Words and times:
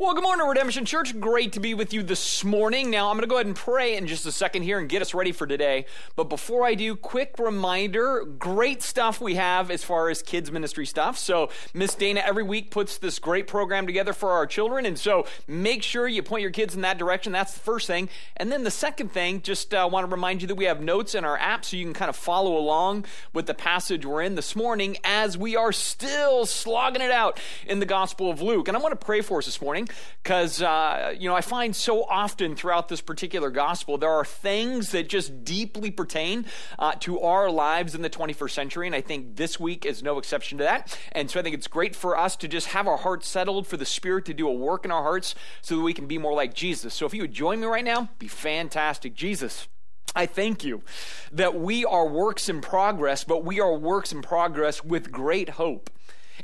Well, 0.00 0.14
good 0.14 0.22
morning, 0.22 0.46
Redemption 0.46 0.86
Church. 0.86 1.20
Great 1.20 1.52
to 1.52 1.60
be 1.60 1.74
with 1.74 1.92
you 1.92 2.02
this 2.02 2.42
morning. 2.42 2.88
Now, 2.88 3.10
I'm 3.10 3.18
going 3.18 3.20
to 3.20 3.28
go 3.28 3.34
ahead 3.34 3.44
and 3.44 3.54
pray 3.54 3.98
in 3.98 4.06
just 4.06 4.24
a 4.24 4.32
second 4.32 4.62
here 4.62 4.78
and 4.78 4.88
get 4.88 5.02
us 5.02 5.12
ready 5.12 5.30
for 5.30 5.46
today. 5.46 5.84
But 6.16 6.30
before 6.30 6.64
I 6.64 6.74
do, 6.74 6.96
quick 6.96 7.34
reminder 7.38 8.24
great 8.24 8.82
stuff 8.82 9.20
we 9.20 9.34
have 9.34 9.70
as 9.70 9.84
far 9.84 10.08
as 10.08 10.22
kids' 10.22 10.50
ministry 10.50 10.86
stuff. 10.86 11.18
So, 11.18 11.50
Miss 11.74 11.94
Dana 11.94 12.22
every 12.24 12.42
week 12.42 12.70
puts 12.70 12.96
this 12.96 13.18
great 13.18 13.46
program 13.46 13.86
together 13.86 14.14
for 14.14 14.30
our 14.30 14.46
children. 14.46 14.86
And 14.86 14.98
so, 14.98 15.26
make 15.46 15.82
sure 15.82 16.08
you 16.08 16.22
point 16.22 16.40
your 16.40 16.50
kids 16.50 16.74
in 16.74 16.80
that 16.80 16.96
direction. 16.96 17.32
That's 17.32 17.52
the 17.52 17.60
first 17.60 17.86
thing. 17.86 18.08
And 18.38 18.50
then 18.50 18.64
the 18.64 18.70
second 18.70 19.12
thing, 19.12 19.42
just 19.42 19.74
uh, 19.74 19.86
want 19.92 20.06
to 20.06 20.10
remind 20.10 20.40
you 20.40 20.48
that 20.48 20.54
we 20.54 20.64
have 20.64 20.80
notes 20.80 21.14
in 21.14 21.26
our 21.26 21.36
app 21.36 21.66
so 21.66 21.76
you 21.76 21.84
can 21.84 21.92
kind 21.92 22.08
of 22.08 22.16
follow 22.16 22.56
along 22.56 23.04
with 23.34 23.44
the 23.44 23.52
passage 23.52 24.06
we're 24.06 24.22
in 24.22 24.34
this 24.34 24.56
morning 24.56 24.96
as 25.04 25.36
we 25.36 25.56
are 25.56 25.72
still 25.72 26.46
slogging 26.46 27.02
it 27.02 27.10
out 27.10 27.38
in 27.66 27.80
the 27.80 27.86
Gospel 27.86 28.30
of 28.30 28.40
Luke. 28.40 28.66
And 28.66 28.78
I 28.78 28.80
want 28.80 28.98
to 28.98 29.04
pray 29.04 29.20
for 29.20 29.36
us 29.36 29.44
this 29.44 29.60
morning 29.60 29.88
because, 30.22 30.62
uh, 30.62 31.14
you 31.18 31.28
know, 31.28 31.34
I 31.34 31.40
find 31.40 31.74
so 31.74 32.04
often 32.04 32.56
throughout 32.56 32.88
this 32.88 33.00
particular 33.00 33.50
gospel, 33.50 33.98
there 33.98 34.10
are 34.10 34.24
things 34.24 34.90
that 34.92 35.08
just 35.08 35.44
deeply 35.44 35.90
pertain 35.90 36.46
uh, 36.78 36.92
to 37.00 37.20
our 37.20 37.50
lives 37.50 37.94
in 37.94 38.02
the 38.02 38.10
21st 38.10 38.50
century. 38.50 38.86
And 38.86 38.94
I 38.94 39.00
think 39.00 39.36
this 39.36 39.58
week 39.58 39.84
is 39.84 40.02
no 40.02 40.18
exception 40.18 40.58
to 40.58 40.64
that. 40.64 40.98
And 41.12 41.30
so 41.30 41.40
I 41.40 41.42
think 41.42 41.54
it's 41.54 41.68
great 41.68 41.96
for 41.96 42.16
us 42.18 42.36
to 42.36 42.48
just 42.48 42.68
have 42.68 42.86
our 42.86 42.98
hearts 42.98 43.28
settled, 43.28 43.66
for 43.66 43.76
the 43.76 43.86
Spirit 43.86 44.24
to 44.26 44.34
do 44.34 44.48
a 44.48 44.52
work 44.52 44.84
in 44.84 44.90
our 44.90 45.02
hearts 45.02 45.34
so 45.62 45.76
that 45.76 45.82
we 45.82 45.92
can 45.92 46.06
be 46.06 46.18
more 46.18 46.34
like 46.34 46.54
Jesus. 46.54 46.94
So 46.94 47.06
if 47.06 47.14
you 47.14 47.22
would 47.22 47.32
join 47.32 47.60
me 47.60 47.66
right 47.66 47.84
now, 47.84 48.08
be 48.18 48.28
fantastic. 48.28 49.14
Jesus. 49.14 49.68
I 50.14 50.26
thank 50.26 50.64
you 50.64 50.82
that 51.30 51.54
we 51.54 51.84
are 51.84 52.06
works 52.06 52.48
in 52.48 52.60
progress, 52.60 53.22
but 53.22 53.44
we 53.44 53.60
are 53.60 53.72
works 53.72 54.10
in 54.10 54.22
progress 54.22 54.84
with 54.84 55.12
great 55.12 55.50
hope. 55.50 55.88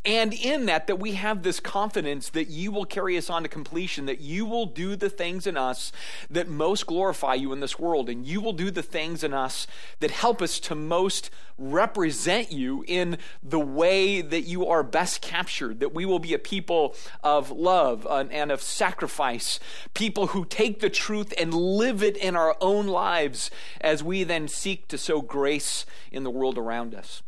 And 0.06 0.32
in 0.32 0.66
that, 0.66 0.86
that 0.86 1.00
we 1.00 1.12
have 1.12 1.42
this 1.42 1.58
confidence 1.58 2.30
that 2.30 2.48
you 2.48 2.70
will 2.70 2.84
carry 2.84 3.18
us 3.18 3.28
on 3.28 3.42
to 3.42 3.48
completion, 3.48 4.06
that 4.06 4.20
you 4.20 4.46
will 4.46 4.66
do 4.66 4.94
the 4.94 5.10
things 5.10 5.48
in 5.48 5.56
us 5.56 5.90
that 6.30 6.46
most 6.46 6.86
glorify 6.86 7.34
you 7.34 7.52
in 7.52 7.58
this 7.58 7.76
world, 7.76 8.08
and 8.08 8.24
you 8.24 8.40
will 8.40 8.52
do 8.52 8.70
the 8.70 8.84
things 8.84 9.24
in 9.24 9.34
us 9.34 9.66
that 9.98 10.12
help 10.12 10.40
us 10.40 10.60
to 10.60 10.76
most 10.76 11.28
represent 11.58 12.52
you 12.52 12.84
in 12.86 13.18
the 13.42 13.58
way 13.58 14.20
that 14.20 14.42
you 14.42 14.64
are 14.68 14.84
best 14.84 15.22
captured, 15.22 15.80
that 15.80 15.92
we 15.92 16.04
will 16.04 16.20
be 16.20 16.34
a 16.34 16.38
people 16.38 16.94
of 17.24 17.50
love 17.50 18.06
and 18.08 18.52
of 18.52 18.62
sacrifice, 18.62 19.58
people 19.92 20.28
who 20.28 20.44
take 20.44 20.78
the 20.78 20.90
truth 20.90 21.34
and 21.36 21.52
live 21.52 22.00
it 22.00 22.16
in 22.16 22.36
our 22.36 22.56
own 22.60 22.86
lives 22.86 23.50
as 23.80 24.04
we 24.04 24.22
then 24.22 24.46
seek 24.46 24.86
to 24.86 24.96
sow 24.96 25.20
grace 25.20 25.84
in 26.12 26.22
the 26.22 26.30
world 26.30 26.56
around 26.56 26.94
us. 26.94 27.22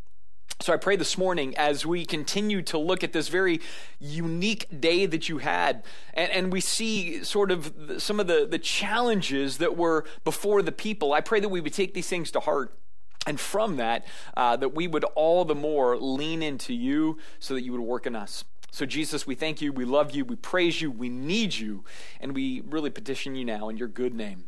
So 0.61 0.73
I 0.73 0.77
pray 0.77 0.97
this 0.97 1.17
morning 1.17 1.57
as 1.57 1.87
we 1.87 2.05
continue 2.05 2.63
to 2.63 2.79
look 2.79 3.05
at 3.05 3.13
this 3.13 3.29
very 3.29 3.61
unique 4.01 4.67
day 4.81 5.07
that 5.07 5.29
you 5.29 5.39
had, 5.39 5.85
and, 6.15 6.33
and, 6.33 6.53
we 6.53 6.61
see 6.61 7.23
sort 7.23 7.53
of 7.53 7.73
some 7.99 8.19
of 8.19 8.27
the, 8.27 8.45
the 8.45 8.59
challenges 8.59 9.59
that 9.59 9.77
were 9.77 10.05
before 10.25 10.63
the 10.63 10.73
people. 10.73 11.13
I 11.13 11.21
pray 11.21 11.39
that 11.39 11.49
we 11.49 11.61
would 11.61 11.73
take 11.73 11.95
these 11.95 12.09
things 12.09 12.33
to 12.33 12.41
heart. 12.41 12.77
And 13.25 13.39
from 13.39 13.77
that, 13.77 14.07
uh, 14.37 14.57
that 14.57 14.75
we 14.75 14.89
would 14.89 15.05
all 15.05 15.45
the 15.45 15.55
more 15.55 15.97
lean 15.97 16.43
into 16.43 16.75
you 16.75 17.19
so 17.39 17.55
that 17.55 17.63
you 17.63 17.73
would 17.73 17.81
work 17.81 18.07
in 18.07 18.17
us. 18.17 18.45
So, 18.73 18.85
Jesus, 18.85 19.27
we 19.27 19.35
thank 19.35 19.61
you, 19.61 19.73
we 19.73 19.85
love 19.85 20.11
you, 20.11 20.25
we 20.25 20.37
praise 20.37 20.81
you, 20.81 20.91
we 20.91 21.09
need 21.09 21.55
you, 21.55 21.85
and 22.21 22.35
we 22.35 22.63
really 22.63 22.91
petition 22.91 23.37
you 23.37 23.45
now 23.45 23.69
in 23.69 23.77
your 23.77 23.89
good 23.89 24.15
name. 24.15 24.45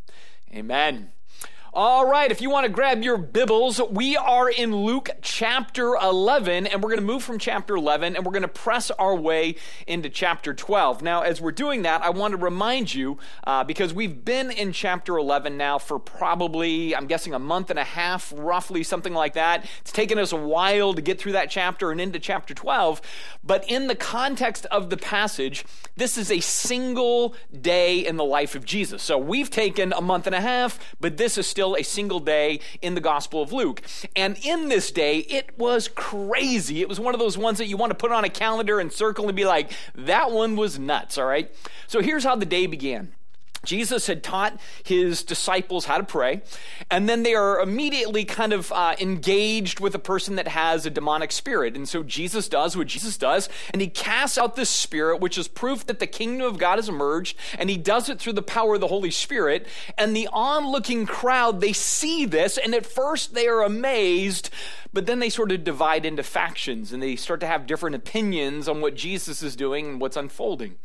Amen. 0.53 1.13
All 1.73 2.05
right, 2.05 2.33
if 2.33 2.41
you 2.41 2.51
want 2.51 2.67
to 2.67 2.73
grab 2.73 3.01
your 3.05 3.17
Bibles, 3.17 3.81
we 3.93 4.17
are 4.17 4.51
in 4.51 4.75
Luke 4.75 5.09
chapter 5.23 5.95
11, 5.95 6.67
and 6.67 6.83
we're 6.83 6.91
going 6.91 6.99
to 6.99 7.07
move 7.07 7.23
from 7.23 7.39
chapter 7.39 7.77
11 7.77 8.17
and 8.17 8.27
we're 8.27 8.33
going 8.33 8.43
to 8.43 8.49
press 8.49 8.91
our 8.91 9.15
way 9.15 9.55
into 9.87 10.11
chapter 10.11 10.53
12. 10.53 11.01
Now, 11.01 11.21
as 11.21 11.41
we're 11.41 11.53
doing 11.53 11.83
that, 11.83 12.03
I 12.03 12.11
want 12.11 12.33
to 12.33 12.39
remind 12.39 12.93
you, 12.93 13.19
uh, 13.45 13.63
because 13.63 13.95
we've 13.95 14.25
been 14.25 14.51
in 14.51 14.73
chapter 14.73 15.17
11 15.17 15.57
now 15.57 15.79
for 15.79 16.01
probably, 16.01 16.97
I'm 16.97 17.07
guessing, 17.07 17.35
a 17.35 17.39
month 17.39 17.71
and 17.71 17.79
a 17.79 17.85
half, 17.85 18.33
roughly, 18.37 18.83
something 18.83 19.15
like 19.15 19.35
that. 19.35 19.65
It's 19.83 19.93
taken 19.93 20.19
us 20.19 20.33
a 20.33 20.37
while 20.37 20.93
to 20.95 21.01
get 21.01 21.21
through 21.21 21.33
that 21.33 21.51
chapter 21.51 21.93
and 21.93 22.01
into 22.01 22.19
chapter 22.19 22.53
12. 22.53 23.01
But 23.45 23.65
in 23.71 23.87
the 23.87 23.95
context 23.95 24.67
of 24.73 24.91
the 24.91 24.97
passage, 24.97 25.65
this 25.95 26.19
is 26.19 26.33
a 26.33 26.41
single 26.41 27.37
day 27.61 28.05
in 28.05 28.17
the 28.17 28.25
life 28.25 28.57
of 28.57 28.65
Jesus. 28.65 29.05
So 29.05 29.19
we've 29.19 29.51
taken 29.51 29.93
a 29.93 30.01
month 30.01 30.27
and 30.27 30.35
a 30.35 30.41
half, 30.41 30.97
but 30.99 31.17
this 31.17 31.39
is 31.39 31.47
still 31.47 31.60
still 31.61 31.77
a 31.77 31.83
single 31.83 32.21
day 32.21 32.59
in 32.81 32.95
the 32.95 33.03
Gospel 33.03 33.43
of 33.43 33.53
Luke. 33.53 33.83
And 34.17 34.39
in 34.43 34.71
this 34.71 34.91
day, 34.91 35.19
it 35.19 35.59
was 35.59 35.89
crazy. 35.89 36.81
It 36.81 36.89
was 36.89 36.99
one 36.99 37.13
of 37.13 37.21
those 37.21 37.37
ones 37.37 37.59
that 37.59 37.67
you 37.67 37.77
want 37.77 37.91
to 37.91 37.95
put 37.95 38.11
on 38.11 38.25
a 38.25 38.31
calendar 38.31 38.81
and 38.81 38.91
circle 38.91 39.27
and 39.27 39.37
be 39.37 39.45
like, 39.45 39.71
that 39.95 40.31
one 40.31 40.57
was 40.57 40.79
nuts, 40.79 41.19
all 41.19 41.27
right? 41.27 41.55
So 41.87 42.01
here's 42.01 42.25
how 42.25 42.35
the 42.35 42.47
day 42.47 42.67
began. 42.67 43.13
Jesus 43.65 44.07
had 44.07 44.23
taught 44.23 44.59
his 44.83 45.23
disciples 45.23 45.85
how 45.85 45.99
to 45.99 46.05
pray, 46.05 46.43
and 46.91 47.09
then 47.09 47.23
they 47.23 47.35
are 47.35 47.61
immediately 47.61 48.25
kind 48.25 48.53
of 48.53 48.73
uh, 48.73 48.97
engaged 48.99 49.81
with 49.81 49.95
a 49.95 49.99
person 49.99 50.37
that 50.37 50.49
has 50.49 50.87
a 50.87 50.91
demonic 50.91 51.31
spirit. 51.31 51.77
And 51.77 51.89
so 51.89 52.03
Jesus 52.03 52.49
does 52.49 52.77
what 52.77 52.87
Jesus 52.87 53.19
does, 53.19 53.49
and 53.73 53.83
he 53.83 53.89
casts 53.89 54.39
out 54.39 54.57
this 54.57 54.71
spirit, 54.71 55.21
which 55.21 55.37
is 55.37 55.47
proof 55.47 55.87
that 55.87 55.99
the 55.99 56.07
kingdom 56.07 56.47
of 56.47 56.59
God 56.59 56.77
has 56.77 56.89
emerged, 56.89 57.37
and 57.59 57.69
he 57.69 57.77
does 57.77 58.09
it 58.09 58.19
through 58.19 58.33
the 58.33 58.43
power 58.43 58.77
of 58.77 58.81
the 58.81 58.89
Holy 58.89 59.11
Spirit. 59.11 59.67
And 59.99 60.17
the 60.17 60.29
onlooking 60.33 61.05
crowd, 61.05 61.61
they 61.61 61.75
see 61.75 62.25
this, 62.25 62.57
and 62.57 62.75
at 62.75 62.87
first 62.87 63.35
they 63.35 63.47
are 63.47 63.63
amazed, 63.63 64.49
but 64.93 65.07
then 65.07 65.19
they 65.19 65.29
sort 65.29 65.53
of 65.53 65.65
divide 65.65 66.07
into 66.07 66.23
factions, 66.23 66.93
and 66.93 67.03
they 67.03 67.15
start 67.15 67.41
to 67.41 67.47
have 67.47 67.67
different 67.67 67.97
opinions 67.97 68.69
on 68.69 68.81
what 68.81 68.95
Jesus 68.95 69.43
is 69.43 69.55
doing 69.55 69.87
and 69.87 70.01
what's 70.01 70.17
unfolding. 70.17 70.77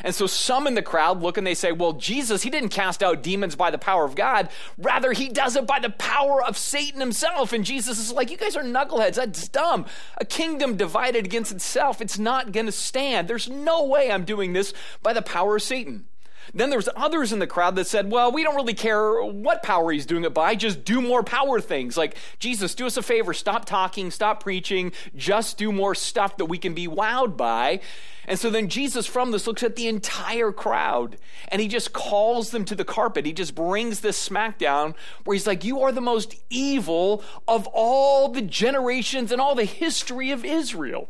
And 0.00 0.14
so 0.14 0.26
some 0.26 0.66
in 0.66 0.74
the 0.74 0.82
crowd 0.82 1.20
look 1.20 1.36
and 1.36 1.46
they 1.46 1.54
say, 1.54 1.72
well, 1.72 1.92
Jesus, 1.92 2.42
he 2.42 2.50
didn't 2.50 2.70
cast 2.70 3.02
out 3.02 3.22
demons 3.22 3.56
by 3.56 3.70
the 3.70 3.78
power 3.78 4.04
of 4.04 4.14
God. 4.14 4.48
Rather, 4.78 5.12
he 5.12 5.28
does 5.28 5.56
it 5.56 5.66
by 5.66 5.78
the 5.78 5.90
power 5.90 6.42
of 6.42 6.56
Satan 6.56 7.00
himself. 7.00 7.52
And 7.52 7.64
Jesus 7.64 7.98
is 7.98 8.12
like, 8.12 8.30
you 8.30 8.36
guys 8.36 8.56
are 8.56 8.62
knuckleheads. 8.62 9.14
That's 9.14 9.48
dumb. 9.48 9.86
A 10.18 10.24
kingdom 10.24 10.76
divided 10.76 11.24
against 11.24 11.52
itself, 11.52 12.00
it's 12.00 12.18
not 12.18 12.52
going 12.52 12.66
to 12.66 12.72
stand. 12.72 13.28
There's 13.28 13.48
no 13.48 13.84
way 13.84 14.10
I'm 14.10 14.24
doing 14.24 14.52
this 14.52 14.72
by 15.02 15.12
the 15.12 15.22
power 15.22 15.56
of 15.56 15.62
Satan. 15.62 16.06
Then 16.54 16.70
there's 16.70 16.88
others 16.94 17.32
in 17.32 17.38
the 17.38 17.46
crowd 17.46 17.76
that 17.76 17.86
said, 17.86 18.10
well, 18.10 18.30
we 18.30 18.42
don't 18.42 18.56
really 18.56 18.74
care 18.74 19.22
what 19.22 19.62
power 19.62 19.90
he's 19.90 20.06
doing 20.06 20.24
it 20.24 20.34
by, 20.34 20.54
just 20.54 20.84
do 20.84 21.00
more 21.00 21.22
power 21.22 21.60
things. 21.60 21.96
Like, 21.96 22.16
Jesus, 22.38 22.74
do 22.74 22.86
us 22.86 22.96
a 22.96 23.02
favor, 23.02 23.32
stop 23.32 23.64
talking, 23.64 24.10
stop 24.10 24.42
preaching, 24.42 24.92
just 25.16 25.56
do 25.56 25.72
more 25.72 25.94
stuff 25.94 26.36
that 26.36 26.46
we 26.46 26.58
can 26.58 26.74
be 26.74 26.86
wowed 26.86 27.36
by. 27.36 27.80
And 28.26 28.38
so 28.38 28.50
then 28.50 28.68
Jesus 28.68 29.06
from 29.06 29.30
this 29.30 29.46
looks 29.46 29.62
at 29.62 29.76
the 29.76 29.88
entire 29.88 30.52
crowd 30.52 31.16
and 31.48 31.60
he 31.60 31.68
just 31.68 31.92
calls 31.92 32.50
them 32.50 32.64
to 32.66 32.74
the 32.74 32.84
carpet. 32.84 33.26
He 33.26 33.32
just 33.32 33.54
brings 33.54 34.00
this 34.00 34.28
smackdown 34.28 34.94
where 35.24 35.34
he's 35.34 35.46
like, 35.46 35.64
You 35.64 35.82
are 35.82 35.92
the 35.92 36.00
most 36.00 36.36
evil 36.48 37.24
of 37.48 37.66
all 37.68 38.28
the 38.28 38.42
generations 38.42 39.32
and 39.32 39.40
all 39.40 39.54
the 39.54 39.64
history 39.64 40.30
of 40.30 40.44
Israel. 40.44 41.08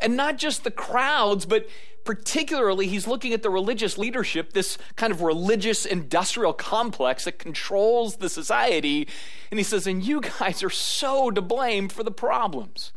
And 0.00 0.16
not 0.16 0.38
just 0.38 0.64
the 0.64 0.70
crowds, 0.70 1.44
but 1.44 1.66
particularly, 2.04 2.86
he's 2.86 3.06
looking 3.06 3.32
at 3.32 3.42
the 3.42 3.50
religious 3.50 3.98
leadership, 3.98 4.52
this 4.52 4.78
kind 4.96 5.12
of 5.12 5.22
religious 5.22 5.84
industrial 5.86 6.52
complex 6.52 7.24
that 7.24 7.38
controls 7.38 8.16
the 8.16 8.28
society. 8.28 9.08
And 9.50 9.58
he 9.58 9.64
says, 9.64 9.86
and 9.86 10.04
you 10.04 10.20
guys 10.20 10.62
are 10.62 10.70
so 10.70 11.30
to 11.30 11.40
blame 11.40 11.88
for 11.88 12.02
the 12.02 12.10
problems. 12.10 12.92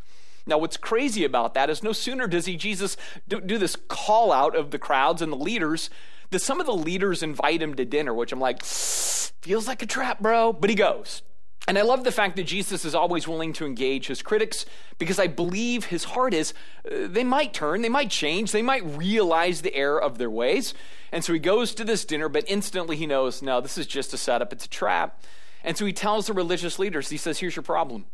Now, 0.47 0.57
what's 0.57 0.77
crazy 0.77 1.23
about 1.23 1.53
that 1.55 1.69
is 1.69 1.81
no 1.81 1.91
sooner 1.91 2.27
does 2.27 2.45
he, 2.45 2.55
Jesus, 2.55 2.97
do, 3.27 3.41
do 3.41 3.57
this 3.57 3.75
call 3.88 4.31
out 4.31 4.55
of 4.55 4.71
the 4.71 4.79
crowds 4.79 5.22
and 5.22 5.31
the 5.31 5.37
leaders, 5.37 5.89
that 6.29 6.39
some 6.39 6.59
of 6.59 6.66
the 6.66 6.73
leaders 6.73 7.23
invite 7.23 7.61
him 7.61 7.73
to 7.75 7.85
dinner, 7.85 8.13
which 8.13 8.31
I'm 8.31 8.39
like, 8.39 8.63
feels 8.63 9.67
like 9.67 9.81
a 9.81 9.87
trap, 9.87 10.19
bro. 10.19 10.53
But 10.53 10.69
he 10.69 10.75
goes. 10.75 11.22
And 11.67 11.79
I 11.79 11.81
love 11.81 12.03
the 12.03 12.11
fact 12.11 12.35
that 12.35 12.43
Jesus 12.43 12.85
is 12.85 12.93
always 12.93 13.27
willing 13.27 13.51
to 13.53 13.65
engage 13.65 14.07
his 14.07 14.21
critics 14.21 14.65
because 14.99 15.17
I 15.17 15.27
believe 15.27 15.85
his 15.85 16.03
heart 16.03 16.33
is 16.33 16.53
uh, 16.85 17.07
they 17.07 17.23
might 17.23 17.53
turn, 17.53 17.81
they 17.81 17.89
might 17.89 18.11
change, 18.11 18.51
they 18.51 18.61
might 18.61 18.85
realize 18.85 19.61
the 19.61 19.73
error 19.73 19.99
of 19.99 20.17
their 20.17 20.29
ways. 20.29 20.75
And 21.11 21.23
so 21.23 21.33
he 21.33 21.39
goes 21.39 21.73
to 21.75 21.84
this 21.84 22.05
dinner, 22.05 22.29
but 22.29 22.45
instantly 22.47 22.97
he 22.97 23.07
knows, 23.07 23.41
no, 23.41 23.61
this 23.61 23.78
is 23.78 23.87
just 23.87 24.13
a 24.13 24.17
setup, 24.17 24.53
it's 24.53 24.66
a 24.66 24.69
trap. 24.69 25.23
And 25.63 25.75
so 25.75 25.85
he 25.85 25.93
tells 25.93 26.28
the 26.28 26.34
religious 26.34 26.78
leaders, 26.78 27.09
he 27.09 27.17
says, 27.17 27.40
here's 27.40 27.55
your 27.55 27.63
problem. 27.63 28.05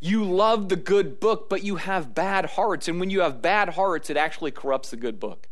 You 0.00 0.24
love 0.24 0.70
the 0.70 0.76
good 0.76 1.20
book, 1.20 1.50
but 1.50 1.62
you 1.62 1.76
have 1.76 2.14
bad 2.14 2.46
hearts. 2.46 2.88
And 2.88 2.98
when 2.98 3.10
you 3.10 3.20
have 3.20 3.42
bad 3.42 3.70
hearts, 3.70 4.08
it 4.08 4.16
actually 4.16 4.50
corrupts 4.50 4.90
the 4.90 4.96
good 4.96 5.20
book 5.20 5.46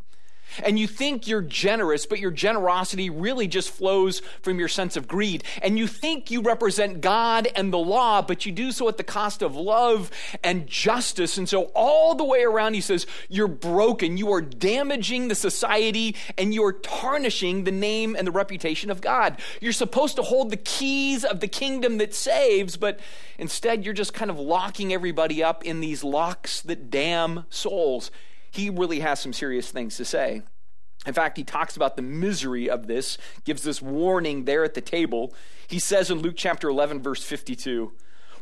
and 0.63 0.79
you 0.79 0.87
think 0.87 1.27
you're 1.27 1.43
generous, 1.43 2.07
but 2.07 2.19
your 2.19 2.31
generosity 2.31 3.11
really 3.11 3.49
just 3.49 3.71
flows 3.71 4.21
from 4.43 4.59
your 4.59 4.69
sense 4.69 4.97
of 4.97 5.09
greed. 5.09 5.45
And 5.63 5.79
you 5.79 5.87
think 5.87 6.31
you 6.31 6.43
represent 6.43 7.01
God 7.01 7.49
and 7.55 7.73
the 7.73 7.79
law, 7.79 8.23
but 8.23 8.47
you 8.47 8.53
do 8.53 8.73
so 8.73 8.89
at 8.89 8.97
the 8.97 9.05
cost 9.05 9.43
of 9.43 9.55
love 9.55 10.11
and 10.43 10.67
justice. 10.67 11.39
And 11.39 11.49
so, 11.49 11.65
all 11.75 12.15
the 12.15 12.25
way 12.25 12.43
around, 12.43 12.75
he 12.75 12.81
says, 12.81 13.07
You're 13.29 13.49
broken. 13.49 14.17
You 14.17 14.33
are 14.33 14.43
damaging 14.43 15.29
the 15.29 15.35
society 15.35 16.17
and 16.37 16.53
you 16.53 16.65
are 16.65 16.73
tarnishing 16.73 17.65
the 17.65 17.73
name 17.73 18.17
and 18.17 18.27
the 18.27 18.33
reputation 18.33 18.91
of 18.91 19.01
God. 19.01 19.41
You're 19.61 19.73
supposed 19.73 20.17
to 20.17 20.23
hold 20.23 20.51
the 20.51 20.57
keys 20.57 21.25
of 21.25 21.41
the 21.41 21.49
kingdom 21.49 21.99
that 21.99 22.15
saves, 22.15 22.77
but 22.77 23.01
instead, 23.39 23.85
you're 23.85 23.95
just 23.95 24.15
kind 24.15 24.31
of 24.31 24.39
locking 24.39 24.93
everybody 24.93 25.43
up 25.43 25.65
in 25.65 25.81
these 25.81 26.05
locks 26.05 26.61
that 26.63 26.91
damn 26.91 27.45
souls 27.51 28.11
he 28.53 28.69
really 28.71 29.01
has 29.01 29.19
some 29.19 29.33
serious 29.33 29.71
things 29.71 29.97
to 29.97 30.05
say. 30.05 30.43
In 31.07 31.15
fact, 31.15 31.37
he 31.37 31.43
talks 31.43 31.75
about 31.75 31.97
the 31.97 32.03
misery 32.03 32.71
of 32.71 32.87
this, 32.87 33.19
gives 33.45 33.63
this 33.63 33.83
warning 33.83 34.45
there 34.45 34.63
at 34.63 34.75
the 34.75 34.81
table. 34.81 35.35
He 35.67 35.79
says 35.79 36.11
in 36.11 36.19
Luke 36.19 36.35
chapter 36.37 36.69
11, 36.69 37.03
verse 37.03 37.25
52, 37.25 37.93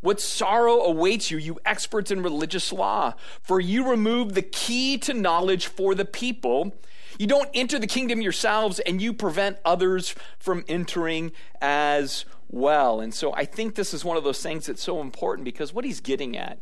What 0.01 0.21
sorrow 0.21 0.81
awaits 0.81 1.31
you, 1.31 1.39
you 1.39 1.59
experts 1.65 2.11
in 2.11 2.23
religious 2.23 2.73
law, 2.73 3.15
for 3.41 3.61
you 3.61 3.89
remove 3.89 4.35
the 4.35 4.43
key 4.43 4.99
to 4.99 5.15
knowledge 5.15 5.69
for 5.69 5.95
the 5.95 6.05
people. 6.05 6.75
You 7.19 7.27
don't 7.27 7.49
enter 7.55 7.79
the 7.79 7.87
kingdom 7.87 8.21
yourselves, 8.21 8.79
and 8.81 9.01
you 9.01 9.15
prevent 9.15 9.59
others 9.65 10.15
from 10.39 10.65
entering 10.69 11.33
as 11.63 12.25
well. 12.49 13.01
And 13.01 13.15
so 13.15 13.33
I 13.33 13.45
think 13.45 13.75
this 13.75 13.95
is 13.95 14.05
one 14.05 14.17
of 14.17 14.25
those 14.25 14.43
things 14.43 14.67
that's 14.67 14.83
so 14.83 15.01
important 15.01 15.45
because 15.45 15.73
what 15.73 15.85
he's 15.85 16.01
getting 16.01 16.37
at 16.37 16.59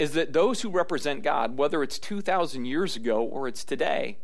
is 0.00 0.12
that 0.12 0.32
those 0.32 0.62
who 0.62 0.70
represent 0.70 1.22
God, 1.22 1.58
whether 1.58 1.82
it's 1.82 1.98
2,000 1.98 2.64
years 2.64 2.96
ago 2.96 3.22
or 3.22 3.46
it's 3.46 3.64
today, 3.64 4.16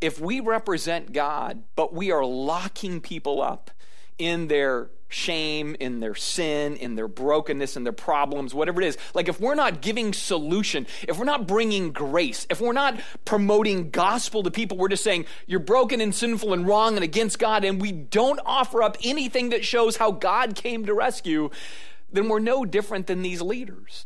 if 0.00 0.20
we 0.20 0.40
represent 0.40 1.14
God, 1.14 1.62
but 1.74 1.94
we 1.94 2.12
are 2.12 2.24
locking 2.24 3.00
people 3.00 3.40
up 3.40 3.70
in 4.18 4.48
their 4.48 4.90
shame, 5.08 5.74
in 5.80 6.00
their 6.00 6.14
sin, 6.14 6.76
in 6.76 6.96
their 6.96 7.08
brokenness, 7.08 7.78
in 7.78 7.84
their 7.84 7.94
problems, 7.94 8.52
whatever 8.52 8.82
it 8.82 8.88
is. 8.88 8.98
Like 9.14 9.28
if 9.28 9.40
we're 9.40 9.54
not 9.54 9.80
giving 9.80 10.12
solution, 10.12 10.86
if 11.08 11.18
we're 11.18 11.24
not 11.24 11.46
bringing 11.46 11.92
grace, 11.92 12.46
if 12.50 12.60
we're 12.60 12.74
not 12.74 13.00
promoting 13.24 13.88
gospel 13.90 14.42
to 14.42 14.50
people, 14.50 14.76
we're 14.76 14.88
just 14.88 15.04
saying 15.04 15.24
you're 15.46 15.60
broken 15.60 16.02
and 16.02 16.14
sinful 16.14 16.52
and 16.52 16.66
wrong 16.66 16.96
and 16.96 17.04
against 17.04 17.38
God, 17.38 17.64
and 17.64 17.80
we 17.80 17.90
don't 17.90 18.40
offer 18.44 18.82
up 18.82 18.98
anything 19.02 19.48
that 19.48 19.64
shows 19.64 19.96
how 19.96 20.10
God 20.10 20.56
came 20.56 20.84
to 20.84 20.92
rescue, 20.92 21.48
then 22.12 22.28
we're 22.28 22.38
no 22.38 22.66
different 22.66 23.06
than 23.06 23.22
these 23.22 23.40
leaders. 23.40 24.04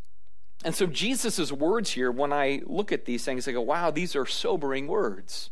And 0.64 0.74
so 0.74 0.86
Jesus' 0.86 1.50
words 1.50 1.92
here, 1.92 2.10
when 2.10 2.32
I 2.32 2.62
look 2.66 2.92
at 2.92 3.06
these 3.06 3.24
things, 3.24 3.48
I 3.48 3.52
go, 3.52 3.62
wow, 3.62 3.90
these 3.90 4.14
are 4.14 4.26
sobering 4.26 4.86
words. 4.88 5.50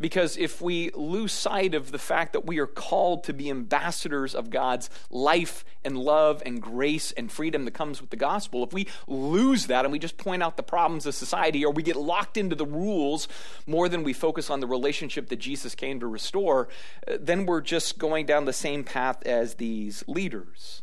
Because 0.00 0.36
if 0.36 0.60
we 0.60 0.90
lose 0.90 1.32
sight 1.32 1.72
of 1.72 1.92
the 1.92 2.00
fact 2.00 2.32
that 2.32 2.44
we 2.44 2.58
are 2.58 2.66
called 2.66 3.22
to 3.24 3.32
be 3.32 3.48
ambassadors 3.48 4.34
of 4.34 4.50
God's 4.50 4.90
life 5.08 5.64
and 5.84 5.96
love 5.96 6.42
and 6.44 6.60
grace 6.60 7.12
and 7.12 7.30
freedom 7.30 7.64
that 7.64 7.74
comes 7.74 8.00
with 8.00 8.10
the 8.10 8.16
gospel, 8.16 8.64
if 8.64 8.72
we 8.72 8.88
lose 9.06 9.66
that 9.68 9.84
and 9.84 9.92
we 9.92 10.00
just 10.00 10.16
point 10.16 10.42
out 10.42 10.56
the 10.56 10.64
problems 10.64 11.06
of 11.06 11.14
society 11.14 11.64
or 11.64 11.70
we 11.70 11.82
get 11.82 11.94
locked 11.94 12.36
into 12.36 12.56
the 12.56 12.66
rules 12.66 13.28
more 13.68 13.88
than 13.88 14.02
we 14.02 14.12
focus 14.12 14.50
on 14.50 14.58
the 14.58 14.66
relationship 14.66 15.28
that 15.28 15.38
Jesus 15.38 15.76
came 15.76 16.00
to 16.00 16.08
restore, 16.08 16.68
then 17.06 17.46
we're 17.46 17.60
just 17.60 17.96
going 17.96 18.26
down 18.26 18.46
the 18.46 18.52
same 18.52 18.82
path 18.82 19.24
as 19.24 19.54
these 19.54 20.02
leaders. 20.08 20.82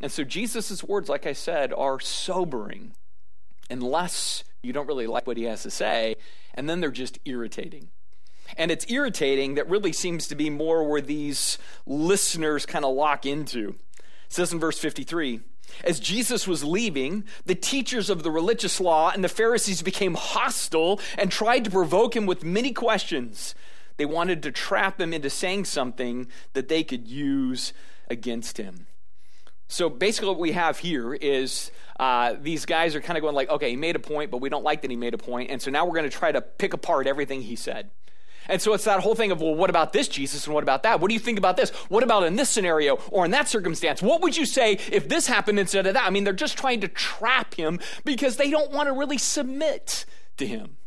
And 0.00 0.10
so 0.10 0.24
Jesus' 0.24 0.82
words, 0.82 1.08
like 1.08 1.26
I 1.26 1.32
said, 1.32 1.72
are 1.72 2.00
sobering 2.00 2.92
unless 3.68 4.44
you 4.62 4.72
don't 4.72 4.86
really 4.86 5.06
like 5.06 5.26
what 5.26 5.36
he 5.36 5.44
has 5.44 5.62
to 5.62 5.70
say, 5.70 6.16
and 6.54 6.68
then 6.68 6.80
they're 6.80 6.90
just 6.90 7.18
irritating. 7.24 7.88
And 8.56 8.70
it's 8.70 8.90
irritating 8.90 9.54
that 9.54 9.68
really 9.68 9.92
seems 9.92 10.26
to 10.28 10.34
be 10.34 10.50
more 10.50 10.88
where 10.88 11.00
these 11.00 11.58
listeners 11.86 12.66
kind 12.66 12.84
of 12.84 12.94
lock 12.94 13.24
into. 13.24 13.76
It 13.98 14.32
says 14.32 14.52
in 14.52 14.58
verse 14.58 14.78
53 14.78 15.40
As 15.84 16.00
Jesus 16.00 16.48
was 16.48 16.64
leaving, 16.64 17.24
the 17.46 17.54
teachers 17.54 18.10
of 18.10 18.22
the 18.22 18.30
religious 18.30 18.80
law 18.80 19.12
and 19.14 19.22
the 19.22 19.28
Pharisees 19.28 19.82
became 19.82 20.14
hostile 20.14 21.00
and 21.16 21.30
tried 21.30 21.64
to 21.64 21.70
provoke 21.70 22.16
him 22.16 22.26
with 22.26 22.44
many 22.44 22.72
questions. 22.72 23.54
They 23.96 24.06
wanted 24.06 24.42
to 24.42 24.52
trap 24.52 25.00
him 25.00 25.12
into 25.12 25.30
saying 25.30 25.66
something 25.66 26.26
that 26.54 26.68
they 26.68 26.82
could 26.82 27.06
use 27.06 27.72
against 28.08 28.56
him. 28.56 28.86
So 29.70 29.88
basically, 29.88 30.28
what 30.30 30.40
we 30.40 30.50
have 30.52 30.78
here 30.78 31.14
is 31.14 31.70
uh, 32.00 32.34
these 32.40 32.66
guys 32.66 32.96
are 32.96 33.00
kind 33.00 33.16
of 33.16 33.22
going 33.22 33.36
like, 33.36 33.48
okay, 33.48 33.70
he 33.70 33.76
made 33.76 33.94
a 33.94 34.00
point, 34.00 34.32
but 34.32 34.38
we 34.38 34.48
don't 34.48 34.64
like 34.64 34.82
that 34.82 34.90
he 34.90 34.96
made 34.96 35.14
a 35.14 35.18
point, 35.18 35.50
and 35.50 35.62
so 35.62 35.70
now 35.70 35.86
we're 35.86 35.94
going 35.94 36.10
to 36.10 36.16
try 36.16 36.32
to 36.32 36.40
pick 36.40 36.74
apart 36.74 37.06
everything 37.06 37.40
he 37.40 37.54
said. 37.54 37.90
And 38.48 38.60
so 38.60 38.74
it's 38.74 38.82
that 38.84 38.98
whole 38.98 39.14
thing 39.14 39.30
of, 39.30 39.40
well, 39.40 39.54
what 39.54 39.70
about 39.70 39.92
this, 39.92 40.08
Jesus, 40.08 40.44
and 40.46 40.54
what 40.54 40.64
about 40.64 40.82
that? 40.82 40.98
What 40.98 41.06
do 41.08 41.14
you 41.14 41.20
think 41.20 41.38
about 41.38 41.56
this? 41.56 41.70
What 41.88 42.02
about 42.02 42.24
in 42.24 42.34
this 42.34 42.50
scenario 42.50 42.96
or 43.10 43.24
in 43.24 43.30
that 43.30 43.48
circumstance? 43.48 44.02
What 44.02 44.22
would 44.22 44.36
you 44.36 44.44
say 44.44 44.72
if 44.90 45.08
this 45.08 45.28
happened 45.28 45.60
instead 45.60 45.86
of 45.86 45.94
that? 45.94 46.04
I 46.04 46.10
mean, 46.10 46.24
they're 46.24 46.32
just 46.32 46.58
trying 46.58 46.80
to 46.80 46.88
trap 46.88 47.54
him 47.54 47.78
because 48.04 48.38
they 48.38 48.50
don't 48.50 48.72
want 48.72 48.88
to 48.88 48.92
really 48.92 49.18
submit 49.18 50.04
to 50.38 50.46
him. 50.48 50.78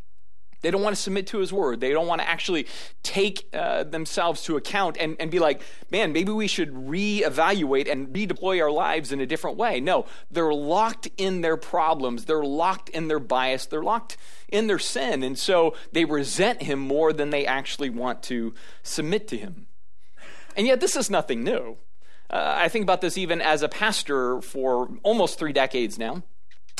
They 0.63 0.71
don't 0.71 0.81
want 0.81 0.95
to 0.95 1.01
submit 1.01 1.27
to 1.27 1.39
his 1.39 1.53
word. 1.53 1.81
They 1.81 1.91
don't 1.91 2.07
want 2.07 2.21
to 2.21 2.27
actually 2.27 2.67
take 3.03 3.47
uh, 3.53 3.83
themselves 3.83 4.41
to 4.43 4.55
account 4.55 4.97
and, 4.99 5.17
and 5.19 5.29
be 5.29 5.37
like, 5.37 5.61
man, 5.91 6.13
maybe 6.13 6.31
we 6.31 6.47
should 6.47 6.73
reevaluate 6.73 7.91
and 7.91 8.07
redeploy 8.07 8.61
our 8.63 8.71
lives 8.71 9.11
in 9.11 9.19
a 9.19 9.25
different 9.25 9.57
way. 9.57 9.81
No, 9.81 10.05
they're 10.31 10.53
locked 10.53 11.09
in 11.17 11.41
their 11.41 11.57
problems. 11.57 12.25
They're 12.25 12.45
locked 12.45 12.89
in 12.89 13.09
their 13.09 13.19
bias. 13.19 13.65
They're 13.65 13.83
locked 13.83 14.15
in 14.47 14.67
their 14.67 14.79
sin. 14.79 15.21
And 15.21 15.37
so 15.37 15.75
they 15.91 16.05
resent 16.05 16.63
him 16.63 16.79
more 16.79 17.11
than 17.11 17.29
they 17.29 17.45
actually 17.45 17.89
want 17.89 18.23
to 18.23 18.53
submit 18.81 19.27
to 19.27 19.37
him. 19.37 19.67
And 20.55 20.65
yet, 20.65 20.79
this 20.79 20.95
is 20.95 21.09
nothing 21.09 21.43
new. 21.43 21.77
Uh, 22.29 22.55
I 22.57 22.69
think 22.69 22.83
about 22.83 23.01
this 23.01 23.17
even 23.17 23.41
as 23.41 23.61
a 23.61 23.69
pastor 23.69 24.41
for 24.41 24.89
almost 25.03 25.37
three 25.37 25.53
decades 25.53 25.99
now. 25.99 26.23